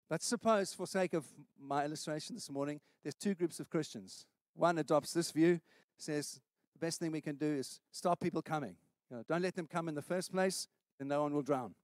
[0.09, 1.27] But suppose, for sake of
[1.61, 4.25] my illustration this morning, there's two groups of Christians.
[4.55, 5.61] One adopts this view,
[5.99, 6.41] says
[6.73, 8.77] the best thing we can do is stop people coming.
[9.11, 10.67] You know, don't let them come in the first place
[10.99, 11.75] then no one will drown.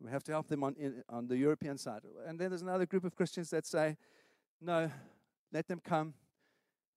[0.00, 2.00] We have to help them on, in, on the European side.
[2.26, 3.96] And then there's another group of Christians that say,
[4.60, 4.90] no,
[5.52, 6.14] let them come.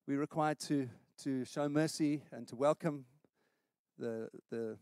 [0.07, 0.89] We're required to,
[1.23, 3.05] to show mercy and to welcome
[3.97, 4.77] the, the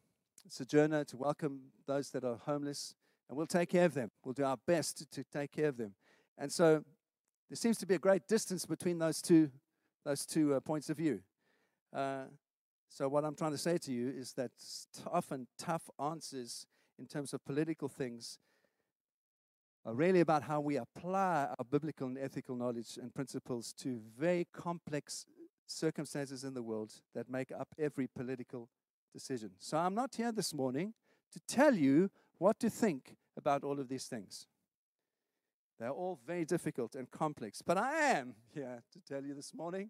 [0.48, 2.96] sojourner, to welcome those that are homeless,
[3.30, 4.12] and we'll take care of them.
[4.24, 5.94] We'll do our best to, to take care of them.
[6.38, 6.84] And so
[7.50, 9.52] there seems to be a great distance between those two,
[10.06, 11.22] those two uh, points of view.
[11.94, 12.24] Uh,
[12.94, 14.52] so, what I'm trying to say to you is that
[15.12, 16.68] often tough answers
[17.00, 18.38] in terms of political things
[19.84, 24.46] are really about how we apply our biblical and ethical knowledge and principles to very
[24.54, 25.26] complex
[25.66, 28.70] circumstances in the world that make up every political
[29.12, 29.50] decision.
[29.58, 30.94] So, I'm not here this morning
[31.32, 34.46] to tell you what to think about all of these things.
[35.80, 39.90] They're all very difficult and complex, but I am here to tell you this morning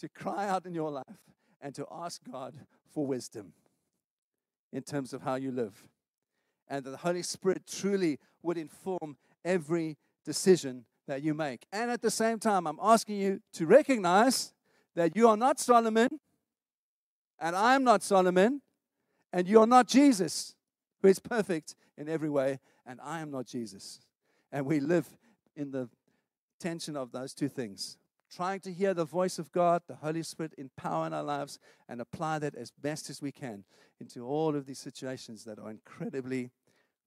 [0.00, 1.16] to cry out in your life
[1.60, 2.54] and to ask God
[2.92, 3.52] for wisdom
[4.72, 5.84] in terms of how you live.
[6.68, 11.66] And that the Holy Spirit truly would inform every decision that you make.
[11.72, 14.52] And at the same time, I'm asking you to recognize
[14.94, 16.08] that you are not Solomon,
[17.40, 18.60] and I am not Solomon,
[19.32, 20.54] and you are not Jesus,
[21.00, 24.00] who is perfect in every way, and I am not Jesus.
[24.52, 25.08] And we live
[25.56, 25.88] in the
[26.58, 27.96] tension of those two things
[28.34, 31.58] trying to hear the voice of God, the Holy Spirit in power in our lives,
[31.88, 33.64] and apply that as best as we can
[34.00, 36.50] into all of these situations that are incredibly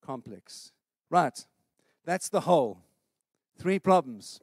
[0.01, 0.71] complex.
[1.09, 1.45] Right,
[2.05, 2.79] that's the hole.
[3.57, 4.39] Three problems.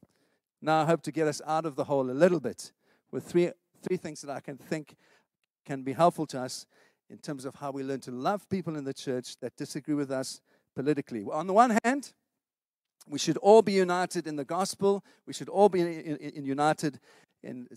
[0.61, 2.73] Now I hope to get us out of the hole a little bit
[3.11, 3.51] with three,
[3.83, 4.97] three things that I can think
[5.65, 6.67] can be helpful to us
[7.11, 10.11] in terms of how we learn to love people in the church that disagree with
[10.11, 10.41] us
[10.75, 11.25] politically.
[11.31, 12.13] On the one hand,
[13.09, 15.05] we should all be united in the gospel.
[15.27, 17.01] We should all be in, in, united
[17.43, 17.69] in,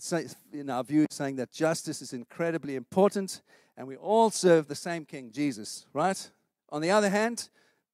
[0.52, 3.42] in our view, saying that justice is incredibly important,
[3.76, 6.30] and we all serve the same King, Jesus, right?
[6.70, 7.48] On the other hand,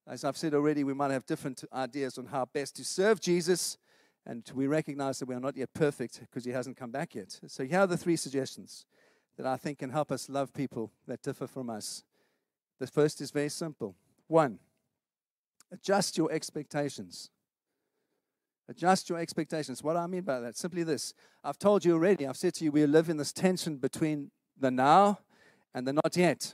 [0.07, 3.77] as I've said already, we might have different ideas on how best to serve Jesus,
[4.25, 7.39] and we recognize that we are not yet perfect because he hasn't come back yet.
[7.47, 8.85] So here are the three suggestions
[9.37, 12.03] that I think can help us love people that differ from us.
[12.79, 13.95] The first is very simple.
[14.27, 14.59] One,
[15.71, 17.29] Adjust your expectations.
[18.67, 19.83] Adjust your expectations.
[19.83, 20.57] What do I mean by that?
[20.57, 23.77] Simply this I've told you already, I've said to you, we live in this tension
[23.77, 25.19] between the now
[25.73, 26.53] and the not yet.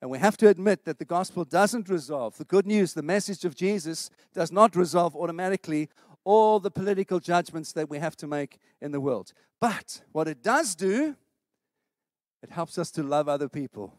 [0.00, 2.36] And we have to admit that the gospel doesn't resolve.
[2.36, 5.88] The good news, the message of Jesus, does not resolve automatically
[6.22, 9.32] all the political judgments that we have to make in the world.
[9.60, 11.16] But what it does do,
[12.42, 13.94] it helps us to love other people.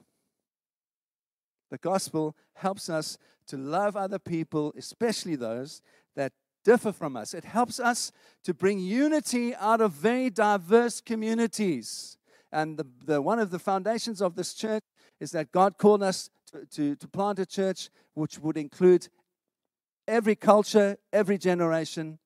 [1.69, 5.81] The gospel helps us to love other people, especially those
[6.15, 7.33] that differ from us.
[7.33, 8.11] It helps us
[8.43, 12.17] to bring unity out of very diverse communities.
[12.51, 14.83] And the, the, one of the foundations of this church
[15.19, 19.07] is that God called us to, to, to plant a church which would include
[20.07, 22.19] every culture, every generation.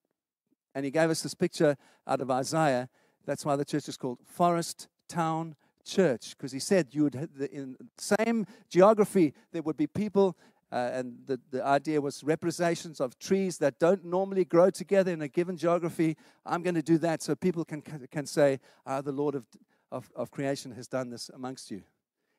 [0.74, 1.78] And He gave us this picture
[2.08, 2.90] out of Isaiah.
[3.26, 7.16] That's why the church is called Forest Town church because he said you would
[7.52, 10.38] in the same geography there would be people
[10.74, 15.22] uh, and the, the idea was representations of trees that don't normally grow together in
[15.22, 16.18] a given geography.
[16.48, 19.46] I'm going to do that so people can, can say ah, the lord of,
[19.92, 21.84] of, of creation has done this amongst you.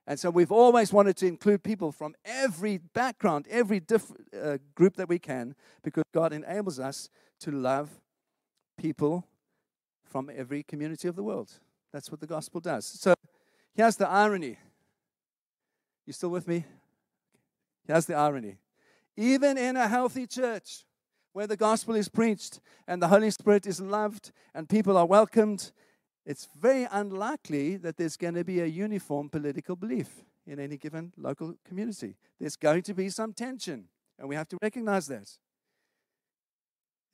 [0.08, 4.96] And so we've always wanted to include people from every background every different uh, group
[4.96, 7.08] that we can because god enables us
[7.40, 7.88] to love
[8.76, 9.28] people
[10.02, 11.52] from every community of the world.
[11.92, 12.84] That's what the gospel does.
[12.84, 13.13] So
[13.74, 14.56] Here's the irony.
[16.06, 16.64] You still with me?
[17.86, 18.58] Here's the irony.
[19.16, 20.84] Even in a healthy church
[21.32, 25.72] where the gospel is preached and the Holy Spirit is loved and people are welcomed,
[26.24, 31.12] it's very unlikely that there's going to be a uniform political belief in any given
[31.16, 32.16] local community.
[32.38, 35.30] There's going to be some tension, and we have to recognize that.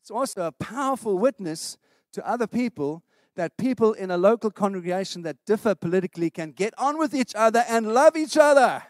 [0.01, 1.77] It's also a powerful witness
[2.13, 3.03] to other people
[3.37, 7.65] that people in a local congregation that differ politically can get on with each other
[7.69, 8.83] and love each other.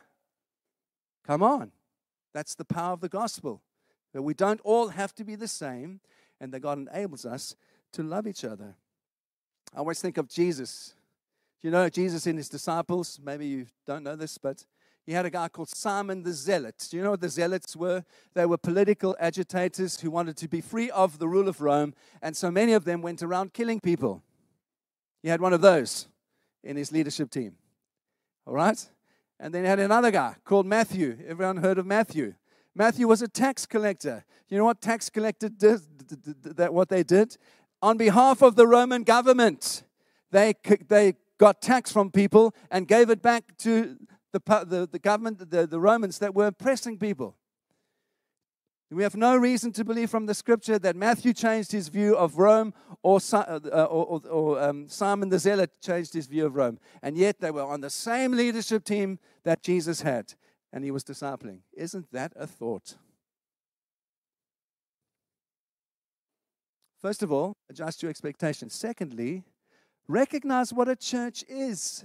[1.27, 1.73] Come on.
[2.33, 3.63] That's the power of the gospel.
[4.13, 6.01] That we don't all have to be the same,
[6.41, 7.55] and that God enables us
[7.93, 8.75] to love each other.
[9.75, 10.95] I always think of Jesus.
[11.63, 14.65] You know, Jesus and his disciples, maybe you don't know this, but
[15.07, 16.87] he had a guy called Simon the Zealot.
[16.91, 18.05] Do you know what the Zealots were?
[18.35, 22.37] They were political agitators who wanted to be free of the rule of Rome, and
[22.37, 24.23] so many of them went around killing people.
[25.23, 26.09] He had one of those
[26.63, 27.55] in his leadership team.
[28.47, 28.89] All right?
[29.39, 31.19] And then he had another guy called Matthew.
[31.27, 32.35] Everyone heard of Matthew?
[32.75, 34.25] Matthew was a tax collector.
[34.49, 35.81] You know what tax collector did?
[36.57, 37.37] That what they did
[37.83, 39.85] on behalf of the Roman government.
[40.31, 40.55] They
[40.89, 43.97] they got tax from people and gave it back to
[44.33, 47.37] the, the, the government, the, the Romans that were oppressing people.
[48.93, 52.39] We have no reason to believe from the scripture that Matthew changed his view of
[52.39, 52.75] Rome
[53.05, 56.81] or, uh, or, or, or um, Simon the Zealot changed his view of Rome.
[57.01, 60.35] And yet they were on the same leadership team that Jesus had
[60.73, 61.61] and he was discipling.
[61.73, 62.97] Isn't that a thought?
[67.01, 68.75] First of all, adjust your expectations.
[68.75, 69.45] Secondly,
[70.09, 72.05] recognize what a church is.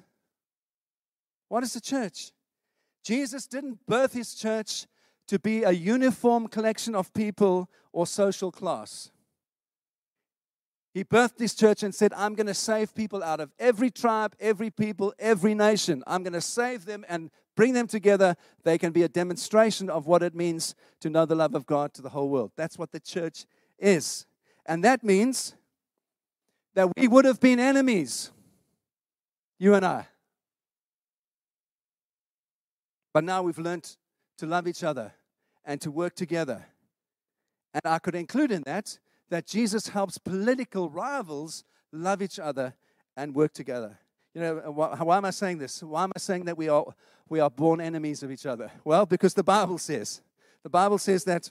[1.49, 2.31] What is a church?
[3.03, 4.85] Jesus didn't birth his church
[5.27, 9.11] to be a uniform collection of people or social class.
[10.93, 14.33] He birthed this church and said, I'm going to save people out of every tribe,
[14.39, 16.03] every people, every nation.
[16.07, 18.37] I'm going to save them and bring them together.
[18.63, 21.93] They can be a demonstration of what it means to know the love of God
[21.95, 22.51] to the whole world.
[22.55, 23.45] That's what the church
[23.77, 24.25] is.
[24.65, 25.55] And that means
[26.75, 28.31] that we would have been enemies,
[29.59, 30.07] you and I.
[33.13, 33.97] But now we've learned
[34.37, 35.13] to love each other
[35.63, 36.65] and to work together.
[37.73, 38.97] And I could include in that
[39.29, 42.73] that Jesus helps political rivals love each other
[43.17, 43.97] and work together.
[44.33, 45.81] You know, why, am I saying this?
[45.81, 46.85] Why am I saying that we are,
[47.29, 48.69] we are born enemies of each other?
[48.83, 50.21] Well, because the Bible says.
[50.63, 51.49] The Bible says that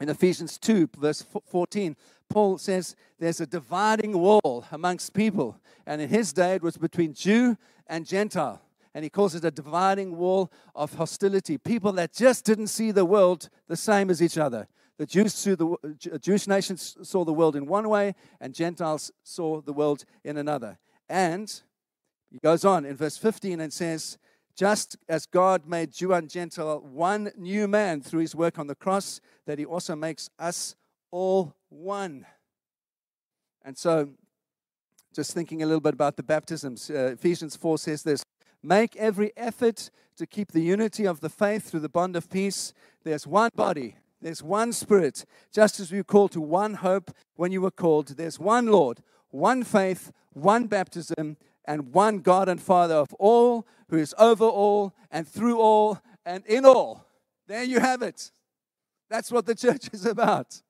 [0.00, 1.96] in Ephesians 2, verse 14,
[2.28, 5.58] Paul says there's a dividing wall amongst people.
[5.86, 7.56] And in his day, it was between Jew
[7.88, 8.60] and Gentile
[8.96, 11.58] and he calls it a dividing wall of hostility.
[11.58, 14.66] People that just didn't see the world the same as each other.
[14.96, 19.74] The Jews the Jewish nations saw the world in one way, and Gentiles saw the
[19.74, 20.78] world in another.
[21.10, 21.60] And
[22.30, 24.16] he goes on in verse 15 and says,
[24.56, 28.74] just as God made Jew and Gentile one new man through his work on the
[28.74, 30.74] cross, that he also makes us
[31.10, 32.24] all one.
[33.62, 34.08] And so,
[35.14, 38.24] just thinking a little bit about the baptisms, uh, Ephesians 4 says this
[38.62, 42.72] Make every effort to keep the unity of the faith through the bond of peace.
[43.04, 45.24] There's one body, there's one spirit.
[45.52, 49.00] Just as we were called to one hope when you were called, there's one Lord,
[49.30, 54.94] one faith, one baptism, and one God and Father of all, who is over all
[55.10, 57.06] and through all and in all.
[57.46, 58.30] There you have it.
[59.08, 60.62] That's what the church is about.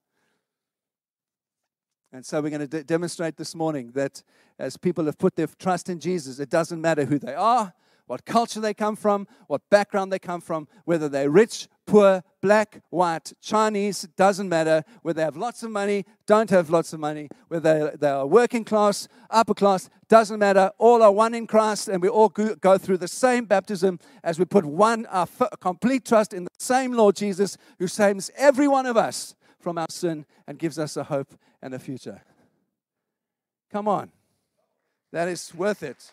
[2.12, 4.22] And so we're going to de- demonstrate this morning that
[4.58, 7.74] as people have put their trust in Jesus, it doesn't matter who they are,
[8.06, 12.80] what culture they come from, what background they come from, whether they're rich, poor, black,
[12.90, 14.84] white, Chinese, doesn't matter.
[15.02, 18.64] Whether they have lots of money, don't have lots of money, whether they are working
[18.64, 20.70] class, upper class, doesn't matter.
[20.78, 24.44] All are one in Christ, and we all go through the same baptism as we
[24.44, 25.26] put one, our
[25.60, 29.90] complete trust in the same Lord Jesus who saves every one of us from our
[29.90, 32.22] sin and gives us a hope and a future.
[33.72, 34.10] Come on.
[35.12, 36.12] That is worth it.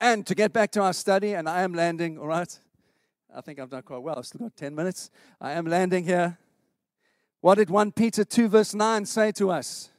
[0.00, 2.58] And to get back to our study, and I am landing, all right?
[3.34, 4.18] I think I've done quite well.
[4.18, 5.10] I've still got 10 minutes.
[5.40, 6.38] I am landing here.
[7.42, 9.89] What did 1 Peter 2, verse 9 say to us?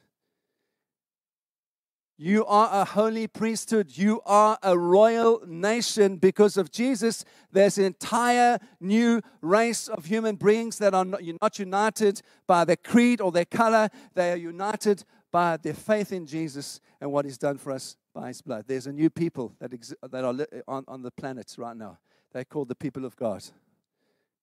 [2.22, 3.98] You are a holy priesthood.
[3.98, 7.24] You are a royal nation because of Jesus.
[7.50, 13.20] There's an entire new race of human beings that are not united by their creed
[13.20, 13.88] or their color.
[14.14, 15.02] They are united
[15.32, 18.66] by their faith in Jesus and what He's done for us by his blood.
[18.68, 21.98] There's a new people that, exi- that are on, on the planet right now.
[22.32, 23.42] They're called the people of God.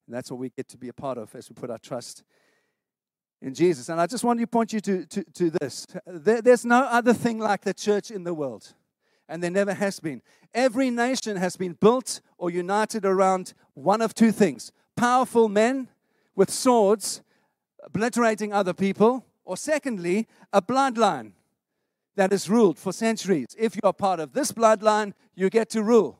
[0.05, 2.23] And that's what we get to be a part of as we put our trust
[3.41, 3.89] in Jesus.
[3.89, 7.13] And I just want to point you to, to, to this there, there's no other
[7.13, 8.73] thing like the church in the world,
[9.27, 10.21] and there never has been.
[10.53, 15.87] Every nation has been built or united around one of two things powerful men
[16.35, 17.21] with swords
[17.83, 21.31] obliterating other people, or secondly, a bloodline
[22.15, 23.47] that has ruled for centuries.
[23.57, 26.19] If you are part of this bloodline, you get to rule.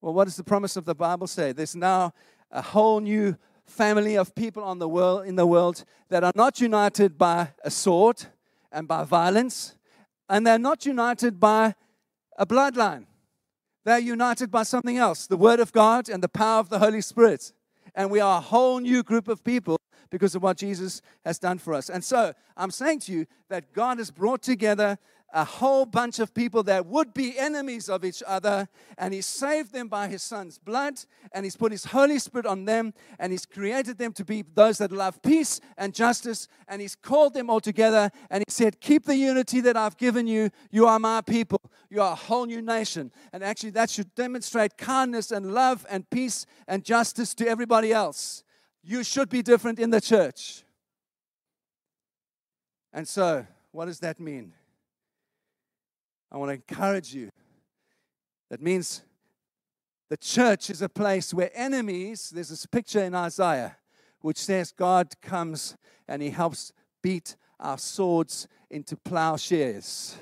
[0.00, 1.52] Well, what does the promise of the Bible say?
[1.52, 2.14] There's now
[2.50, 6.60] a whole new family of people on the world, in the world that are not
[6.60, 8.26] united by a sword
[8.70, 9.76] and by violence,
[10.28, 11.74] and they're not united by
[12.38, 13.06] a bloodline.
[13.84, 17.00] They're united by something else the Word of God and the power of the Holy
[17.00, 17.52] Spirit.
[17.94, 19.78] And we are a whole new group of people
[20.10, 21.90] because of what Jesus has done for us.
[21.90, 24.98] And so I'm saying to you that God has brought together
[25.34, 29.72] a whole bunch of people that would be enemies of each other, and He saved
[29.72, 30.94] them by His Son's blood,
[31.32, 34.78] and He's put His Holy Spirit on them, and He's created them to be those
[34.78, 39.06] that love peace and justice, and He's called them all together, and He said, Keep
[39.06, 40.50] the unity that I've given you.
[40.70, 41.60] You are my people.
[41.90, 43.10] You are a whole new nation.
[43.32, 48.44] And actually, that should demonstrate kindness and love and peace and justice to everybody else.
[48.84, 50.62] You should be different in the church.
[52.92, 54.52] And so, what does that mean?
[56.34, 57.30] I want to encourage you.
[58.50, 59.02] That means
[60.08, 63.76] the church is a place where enemies, there's this picture in Isaiah
[64.20, 65.76] which says God comes
[66.08, 66.72] and he helps
[67.02, 70.16] beat our swords into plowshares.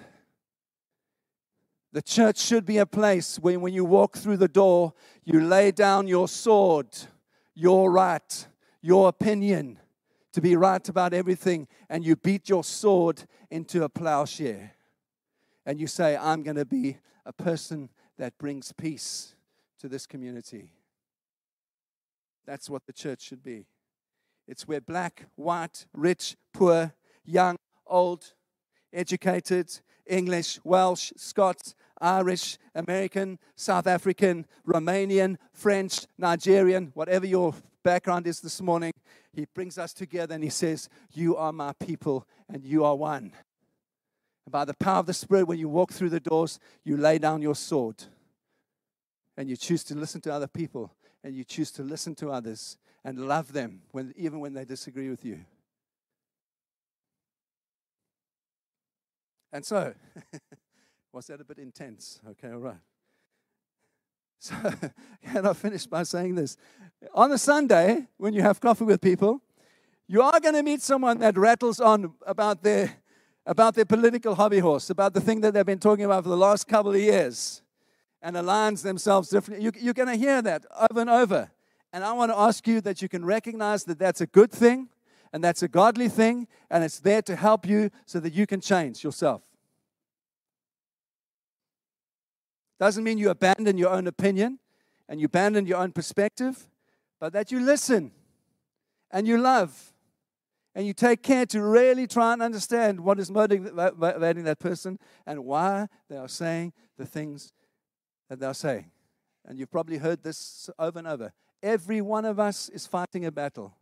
[1.92, 4.92] The church should be a place where when you walk through the door,
[5.24, 6.88] you lay down your sword,
[7.54, 8.48] your right,
[8.82, 9.78] your opinion
[10.32, 14.74] to be right about everything, and you beat your sword into a plowshare
[15.64, 17.88] and you say, I'm going to be a person
[18.18, 19.34] that brings peace
[19.80, 20.72] to this community.
[22.46, 23.66] That's what the church should be.
[24.48, 26.92] It's where black, white, rich, poor,
[27.24, 27.56] young,
[27.86, 28.32] old,
[28.92, 37.54] educated, English, Welsh, Scots, Irish, American, South African, Romanian, French, Nigerian, whatever your
[37.84, 38.92] background is this morning,
[39.32, 43.32] he brings us together and he says, You are my people and you are one.
[44.46, 47.18] And by the power of the Spirit, when you walk through the doors, you lay
[47.18, 48.02] down your sword.
[49.36, 50.92] And you choose to listen to other people.
[51.24, 55.08] And you choose to listen to others and love them, when, even when they disagree
[55.10, 55.44] with you.
[59.52, 59.94] And so,
[61.12, 62.20] was that a bit intense?
[62.30, 62.76] Okay, all right.
[64.38, 64.56] So,
[65.24, 66.56] can I finish by saying this?
[67.14, 69.40] On a Sunday, when you have coffee with people,
[70.08, 73.01] you are going to meet someone that rattles on about their
[73.44, 76.36] about their political hobby horse, about the thing that they've been talking about for the
[76.36, 77.62] last couple of years,
[78.20, 79.64] and aligns themselves differently.
[79.64, 81.50] You, you're going to hear that over and over.
[81.92, 84.88] And I want to ask you that you can recognize that that's a good thing
[85.32, 88.60] and that's a godly thing, and it's there to help you so that you can
[88.60, 89.42] change yourself.
[92.78, 94.58] Doesn't mean you abandon your own opinion
[95.08, 96.68] and you abandon your own perspective,
[97.18, 98.12] but that you listen
[99.10, 99.91] and you love
[100.74, 105.44] and you take care to really try and understand what is motivating that person and
[105.44, 107.52] why they are saying the things
[108.28, 108.90] that they're saying.
[109.44, 111.32] And you've probably heard this over and over.
[111.62, 113.74] Every one of us is fighting a battle.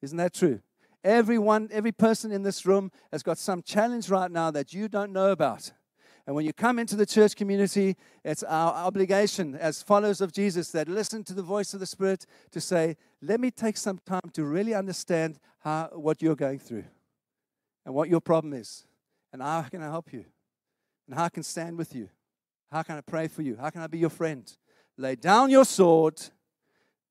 [0.00, 0.60] Isn't that true?
[1.04, 5.12] Everyone, every person in this room has got some challenge right now that you don't
[5.12, 5.72] know about.
[6.32, 10.70] And when you come into the church community, it's our obligation as followers of Jesus
[10.70, 14.30] that listen to the voice of the Spirit to say, let me take some time
[14.32, 16.84] to really understand how, what you're going through
[17.84, 18.86] and what your problem is.
[19.30, 20.24] And how can I help you?
[21.06, 22.08] And how can I can stand with you?
[22.70, 23.58] How can I pray for you?
[23.60, 24.50] How can I be your friend?
[24.96, 26.18] Lay down your sword,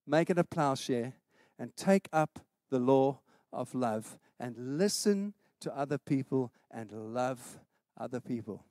[0.08, 1.14] make it a plowshare,
[1.60, 2.40] and take up
[2.72, 3.20] the law
[3.54, 7.60] of love and listen to other people and love
[8.00, 8.66] other people.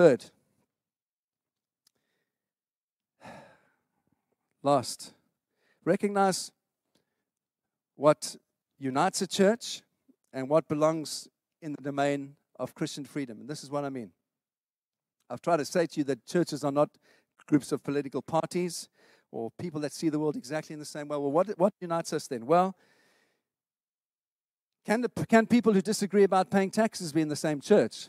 [0.00, 0.24] Third,
[4.62, 5.12] last,
[5.84, 6.50] recognize
[7.96, 8.34] what
[8.78, 9.82] unites a church
[10.32, 11.28] and what belongs
[11.60, 13.40] in the domain of Christian freedom.
[13.40, 14.10] And this is what I mean.
[15.28, 16.88] I've tried to say to you that churches are not
[17.46, 18.88] groups of political parties
[19.30, 21.18] or people that see the world exactly in the same way.
[21.18, 22.46] Well, what, what unites us then?
[22.46, 22.74] Well,
[24.86, 28.08] can, the, can people who disagree about paying taxes be in the same church?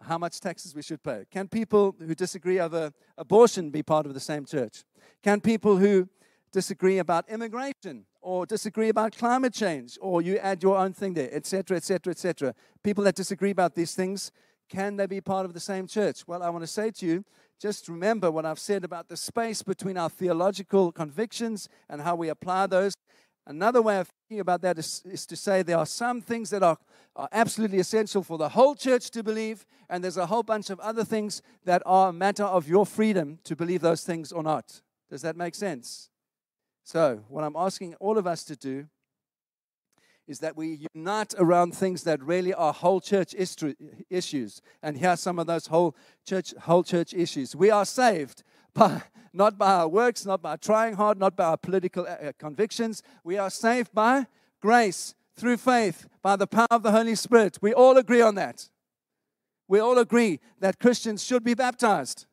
[0.00, 1.24] How much taxes we should pay?
[1.30, 4.84] Can people who disagree over abortion be part of the same church?
[5.22, 6.08] Can people who
[6.52, 11.32] disagree about immigration or disagree about climate change or you add your own thing there,
[11.32, 12.54] etc., etc., etc.
[12.82, 14.32] People that disagree about these things,
[14.68, 16.26] can they be part of the same church?
[16.26, 17.24] Well, I want to say to you,
[17.60, 22.28] just remember what I've said about the space between our theological convictions and how we
[22.28, 22.94] apply those.
[23.48, 26.62] Another way of thinking about that is, is to say there are some things that
[26.62, 26.76] are,
[27.16, 30.78] are absolutely essential for the whole church to believe, and there's a whole bunch of
[30.80, 34.82] other things that are a matter of your freedom to believe those things or not.
[35.08, 36.10] Does that make sense?
[36.84, 38.86] So, what I'm asking all of us to do
[40.26, 44.60] is that we unite around things that really are whole church issues.
[44.82, 45.96] And here are some of those whole
[46.26, 47.56] church, whole church issues.
[47.56, 48.42] We are saved
[48.74, 49.02] by
[49.32, 53.02] not by our works, not by trying hard, not by our political uh, uh, convictions.
[53.22, 54.26] We are saved by
[54.60, 57.58] grace through faith, by the power of the Holy Spirit.
[57.60, 58.68] We all agree on that.
[59.68, 62.26] We all agree that Christians should be baptized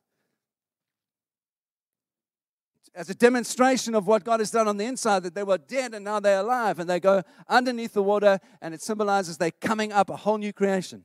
[2.96, 5.92] as a demonstration of what God has done on the inside, that they were dead
[5.92, 9.92] and now they're alive, and they go underneath the water, and it symbolizes they're coming
[9.92, 11.04] up a whole new creation.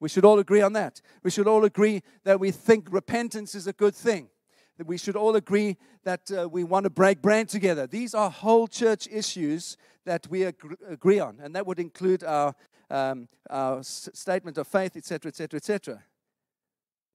[0.00, 1.00] We should all agree on that.
[1.22, 4.28] We should all agree that we think repentance is a good thing.
[4.76, 7.86] That we should all agree that uh, we want to break bread together.
[7.86, 12.54] These are whole church issues that we agree on, and that would include our,
[12.90, 16.04] um, our statement of faith, etc., etc., etc.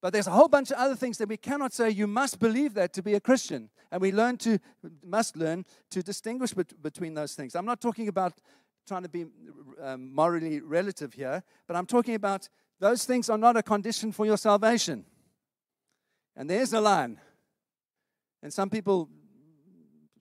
[0.01, 2.73] But there's a whole bunch of other things that we cannot say you must believe
[2.73, 3.69] that to be a Christian.
[3.89, 4.59] And we learn to,
[5.01, 7.55] must learn to distinguish between those things.
[7.55, 8.33] I'm not talking about
[8.85, 9.27] trying to be
[9.81, 12.49] um, morally relative here, but I'm talking about
[12.83, 15.05] those things are not a condition for your salvation.
[16.35, 17.17] And there's a line.
[18.41, 19.07] And some people,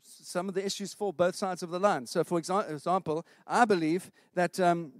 [0.00, 2.06] some of the issues fall both sides of the line.
[2.06, 4.92] So, for example, I believe that um,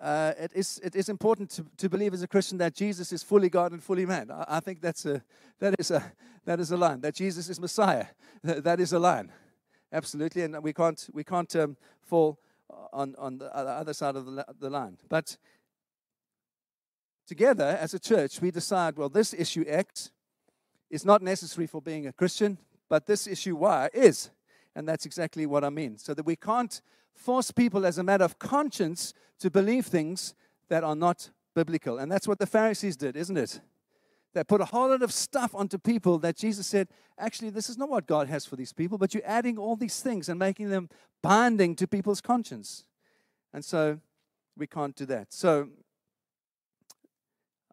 [0.00, 3.22] uh, it, is, it is important to, to believe as a Christian that Jesus is
[3.22, 4.30] fully God and fully man.
[4.30, 5.22] I, I think that's a,
[5.60, 6.10] that, is a,
[6.46, 7.02] that is a line.
[7.02, 8.06] That Jesus is Messiah.
[8.42, 9.30] That, is a line.
[9.92, 10.40] Absolutely.
[10.40, 12.38] And we can't, we can't um, fall
[12.74, 14.96] Uh, on, on uh, the other side of the, the line.
[15.08, 15.36] But
[17.26, 20.10] together as a church, we decide well, this issue X
[20.90, 22.58] is not necessary for being a Christian,
[22.88, 24.30] but this issue Y is.
[24.74, 25.98] And that's exactly what I mean.
[25.98, 26.80] So that we can't
[27.14, 30.34] force people as a matter of conscience to believe things
[30.68, 31.98] that are not biblical.
[31.98, 33.60] And that's what the Pharisees did, isn't it?
[34.34, 37.78] They put a whole lot of stuff onto people that Jesus said, actually, this is
[37.78, 40.70] not what God has for these people, but you're adding all these things and making
[40.70, 40.88] them
[41.22, 42.84] binding to people's conscience.
[43.52, 44.00] And so
[44.56, 45.32] we can't do that.
[45.32, 45.68] So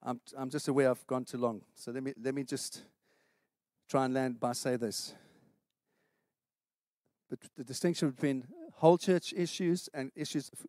[0.03, 1.61] I'm, I'm just aware I've gone too long.
[1.73, 2.83] So let me, let me just
[3.89, 5.15] try and land by say this.
[7.27, 8.45] But the distinction between
[8.75, 10.65] whole church issues and issues of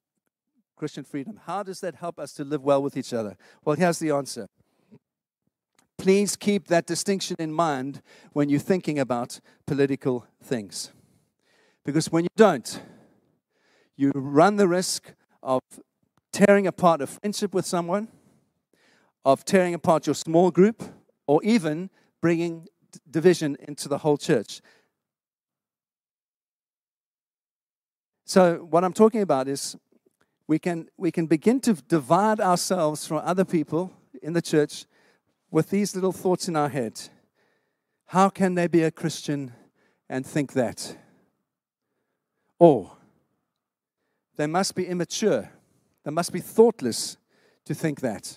[0.76, 1.38] Christian freedom.
[1.44, 3.36] How does that help us to live well with each other?
[3.64, 4.48] Well, here's the answer.
[6.02, 9.38] Please keep that distinction in mind when you're thinking about
[9.68, 10.90] political things.
[11.84, 12.82] Because when you don't,
[13.94, 15.60] you run the risk of
[16.32, 18.08] tearing apart a friendship with someone,
[19.24, 20.82] of tearing apart your small group,
[21.28, 21.88] or even
[22.20, 22.66] bringing
[23.08, 24.60] division into the whole church.
[28.24, 29.76] So, what I'm talking about is
[30.48, 34.86] we can, we can begin to divide ourselves from other people in the church
[35.52, 37.00] with these little thoughts in our head.
[38.06, 39.52] How can they be a Christian
[40.08, 40.96] and think that?
[42.58, 42.96] Or
[44.36, 45.48] they must be immature,
[46.02, 47.16] they must be thoughtless
[47.66, 48.36] to think that.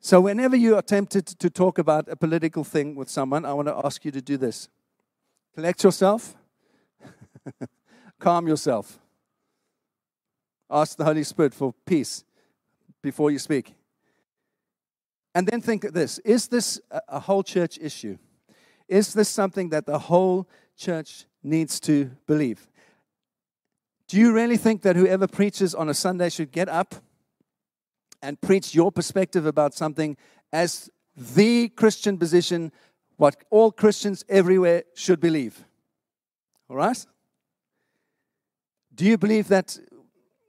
[0.00, 3.68] So, whenever you are tempted to talk about a political thing with someone, I want
[3.68, 4.68] to ask you to do this
[5.54, 6.34] collect yourself
[8.18, 8.98] Calm yourself.
[10.70, 12.24] Ask the Holy Spirit for peace
[13.02, 13.74] before you speak.
[15.38, 18.18] And then think of this is this a whole church issue?
[18.88, 22.66] Is this something that the whole church needs to believe?
[24.08, 26.96] Do you really think that whoever preaches on a Sunday should get up
[28.20, 30.16] and preach your perspective about something
[30.52, 32.72] as the Christian position,
[33.16, 35.64] what all Christians everywhere should believe?
[36.68, 37.06] All right?
[38.92, 39.78] Do you believe that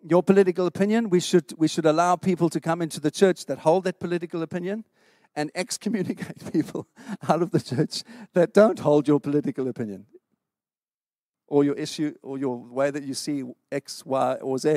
[0.08, 3.60] your political opinion, we should, we should allow people to come into the church that
[3.60, 4.86] hold that political opinion
[5.36, 6.88] and excommunicate people
[7.30, 10.06] out of the church that don't hold your political opinion
[11.48, 14.70] or your issue or your way that you see X, Y, or Z?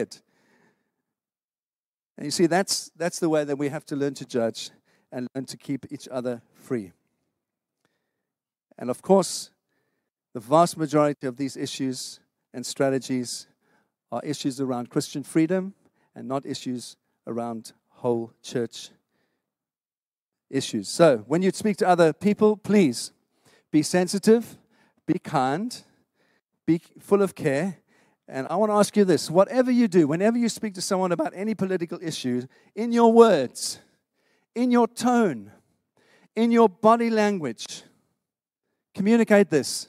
[2.17, 4.71] And you see, that's, that's the way that we have to learn to judge
[5.11, 6.93] and learn to keep each other free.
[8.79, 9.51] And of course,
[10.35, 12.21] the vast majority of these issues
[12.55, 13.47] and strategies
[14.13, 15.73] are issues around Christian freedom
[16.15, 16.97] and not issues
[17.27, 18.91] around whole church
[20.51, 20.89] issues.
[20.89, 23.13] So, when you speak to other people, please
[23.71, 24.59] be sensitive,
[25.07, 25.83] be kind,
[26.67, 27.79] be full of care.
[28.29, 31.11] And I want to ask you this whatever you do, whenever you speak to someone
[31.11, 33.81] about any political issue, in your words,
[34.55, 35.51] in your tone,
[36.37, 37.83] in your body language,
[38.95, 39.89] communicate this.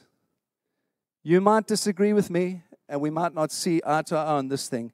[1.22, 4.68] You might disagree with me, and we might not see eye to eye on this
[4.68, 4.92] thing.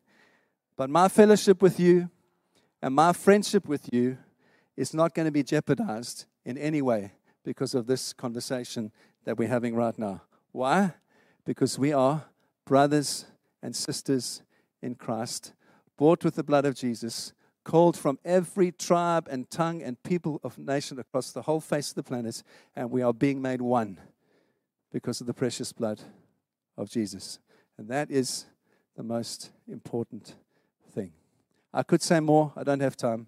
[0.76, 2.10] But my fellowship with you
[2.82, 4.18] and my friendship with you
[4.76, 7.12] is not going to be jeopardized in any way
[7.44, 8.92] because of this conversation
[9.24, 10.22] that we're having right now.
[10.52, 10.94] Why?
[11.44, 12.24] Because we are
[12.64, 13.26] brothers
[13.62, 14.42] and sisters
[14.82, 15.52] in Christ,
[15.96, 17.32] bought with the blood of Jesus,
[17.64, 21.96] called from every tribe and tongue and people of nation across the whole face of
[21.96, 22.42] the planet,
[22.74, 24.00] and we are being made one
[24.90, 26.00] because of the precious blood
[26.76, 27.38] of Jesus.
[27.80, 28.44] And that is
[28.94, 30.34] the most important
[30.92, 31.12] thing.
[31.72, 33.26] I could say more, I don't have time,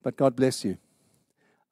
[0.00, 0.78] but God bless you.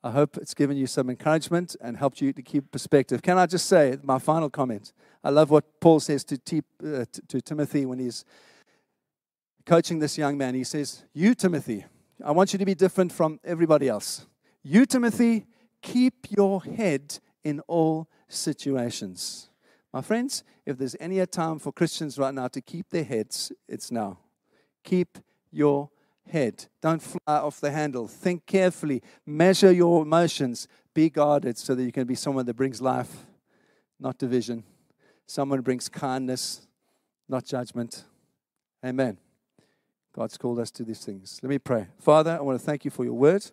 [0.03, 3.23] I hope it's given you some encouragement and helped you to keep perspective.
[3.23, 4.93] Can I just say my final comment?
[5.23, 8.25] I love what Paul says to, T, uh, to Timothy when he's
[9.65, 10.57] coaching this young man.
[10.57, 11.85] He says, You, Timothy,
[12.25, 14.27] I want you to be different from everybody else.
[14.65, 15.47] You, Timothy,
[15.83, 19.50] keep your head in all situations.
[19.93, 23.91] My friends, if there's any time for Christians right now to keep their heads, it's
[23.91, 24.19] now.
[24.85, 25.19] Keep
[25.51, 25.91] your
[26.29, 26.67] head.
[26.81, 28.07] Don't fly off the handle.
[28.07, 29.03] Think carefully.
[29.27, 30.69] Measure your emotions.
[30.95, 33.27] Be guarded so that you can be someone that brings life,
[33.99, 34.63] not division.
[35.27, 36.67] Someone who brings kindness,
[37.29, 38.05] not judgment.
[38.85, 39.19] Amen.
[40.13, 41.41] God's called us to these things.
[41.43, 41.89] Let me pray.
[41.99, 43.45] Father, I want to thank you for your word.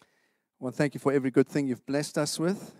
[0.00, 2.72] I want to thank you for every good thing you've blessed us with.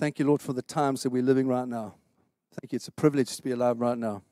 [0.00, 1.94] Thank you, Lord, for the times that we're living right now.
[2.58, 2.76] Thank you.
[2.76, 4.22] It's a privilege to be alive right now.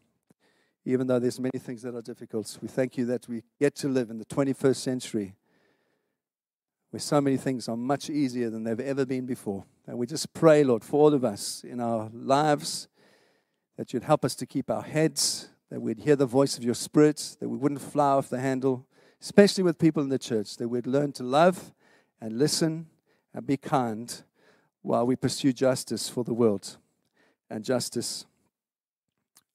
[0.86, 3.88] Even though there's many things that are difficult, we thank you that we get to
[3.88, 5.34] live in the 21st century
[6.88, 9.66] where so many things are much easier than they've ever been before.
[9.86, 12.88] And we just pray, Lord, for all of us in our lives
[13.76, 16.72] that you'd help us to keep our heads that we'd hear the voice of your
[16.72, 18.86] spirit, that we wouldn't fly off the handle,
[19.20, 21.74] especially with people in the church, that we'd learn to love
[22.22, 22.86] and listen
[23.34, 24.22] and be kind
[24.82, 26.76] while we pursue justice for the world
[27.50, 28.26] and justice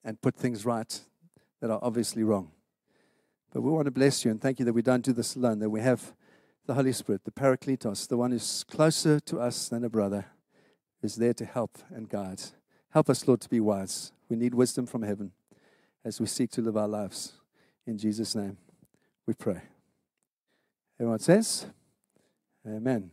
[0.04, 1.02] and put things right
[1.62, 2.52] that are obviously wrong.
[3.54, 5.60] But we want to bless you and thank you that we don't do this alone,
[5.60, 6.14] that we have
[6.66, 10.26] the Holy Spirit, the Parakletos, the one who's closer to us than a brother,
[11.02, 12.42] is there to help and guide.
[12.90, 14.12] Help us, Lord, to be wise.
[14.30, 15.32] We need wisdom from heaven
[16.06, 17.34] as we seek to live our lives.
[17.86, 18.58] In Jesus' name,
[19.26, 19.62] we pray.
[21.00, 21.66] Everyone says,
[22.66, 23.12] Amen.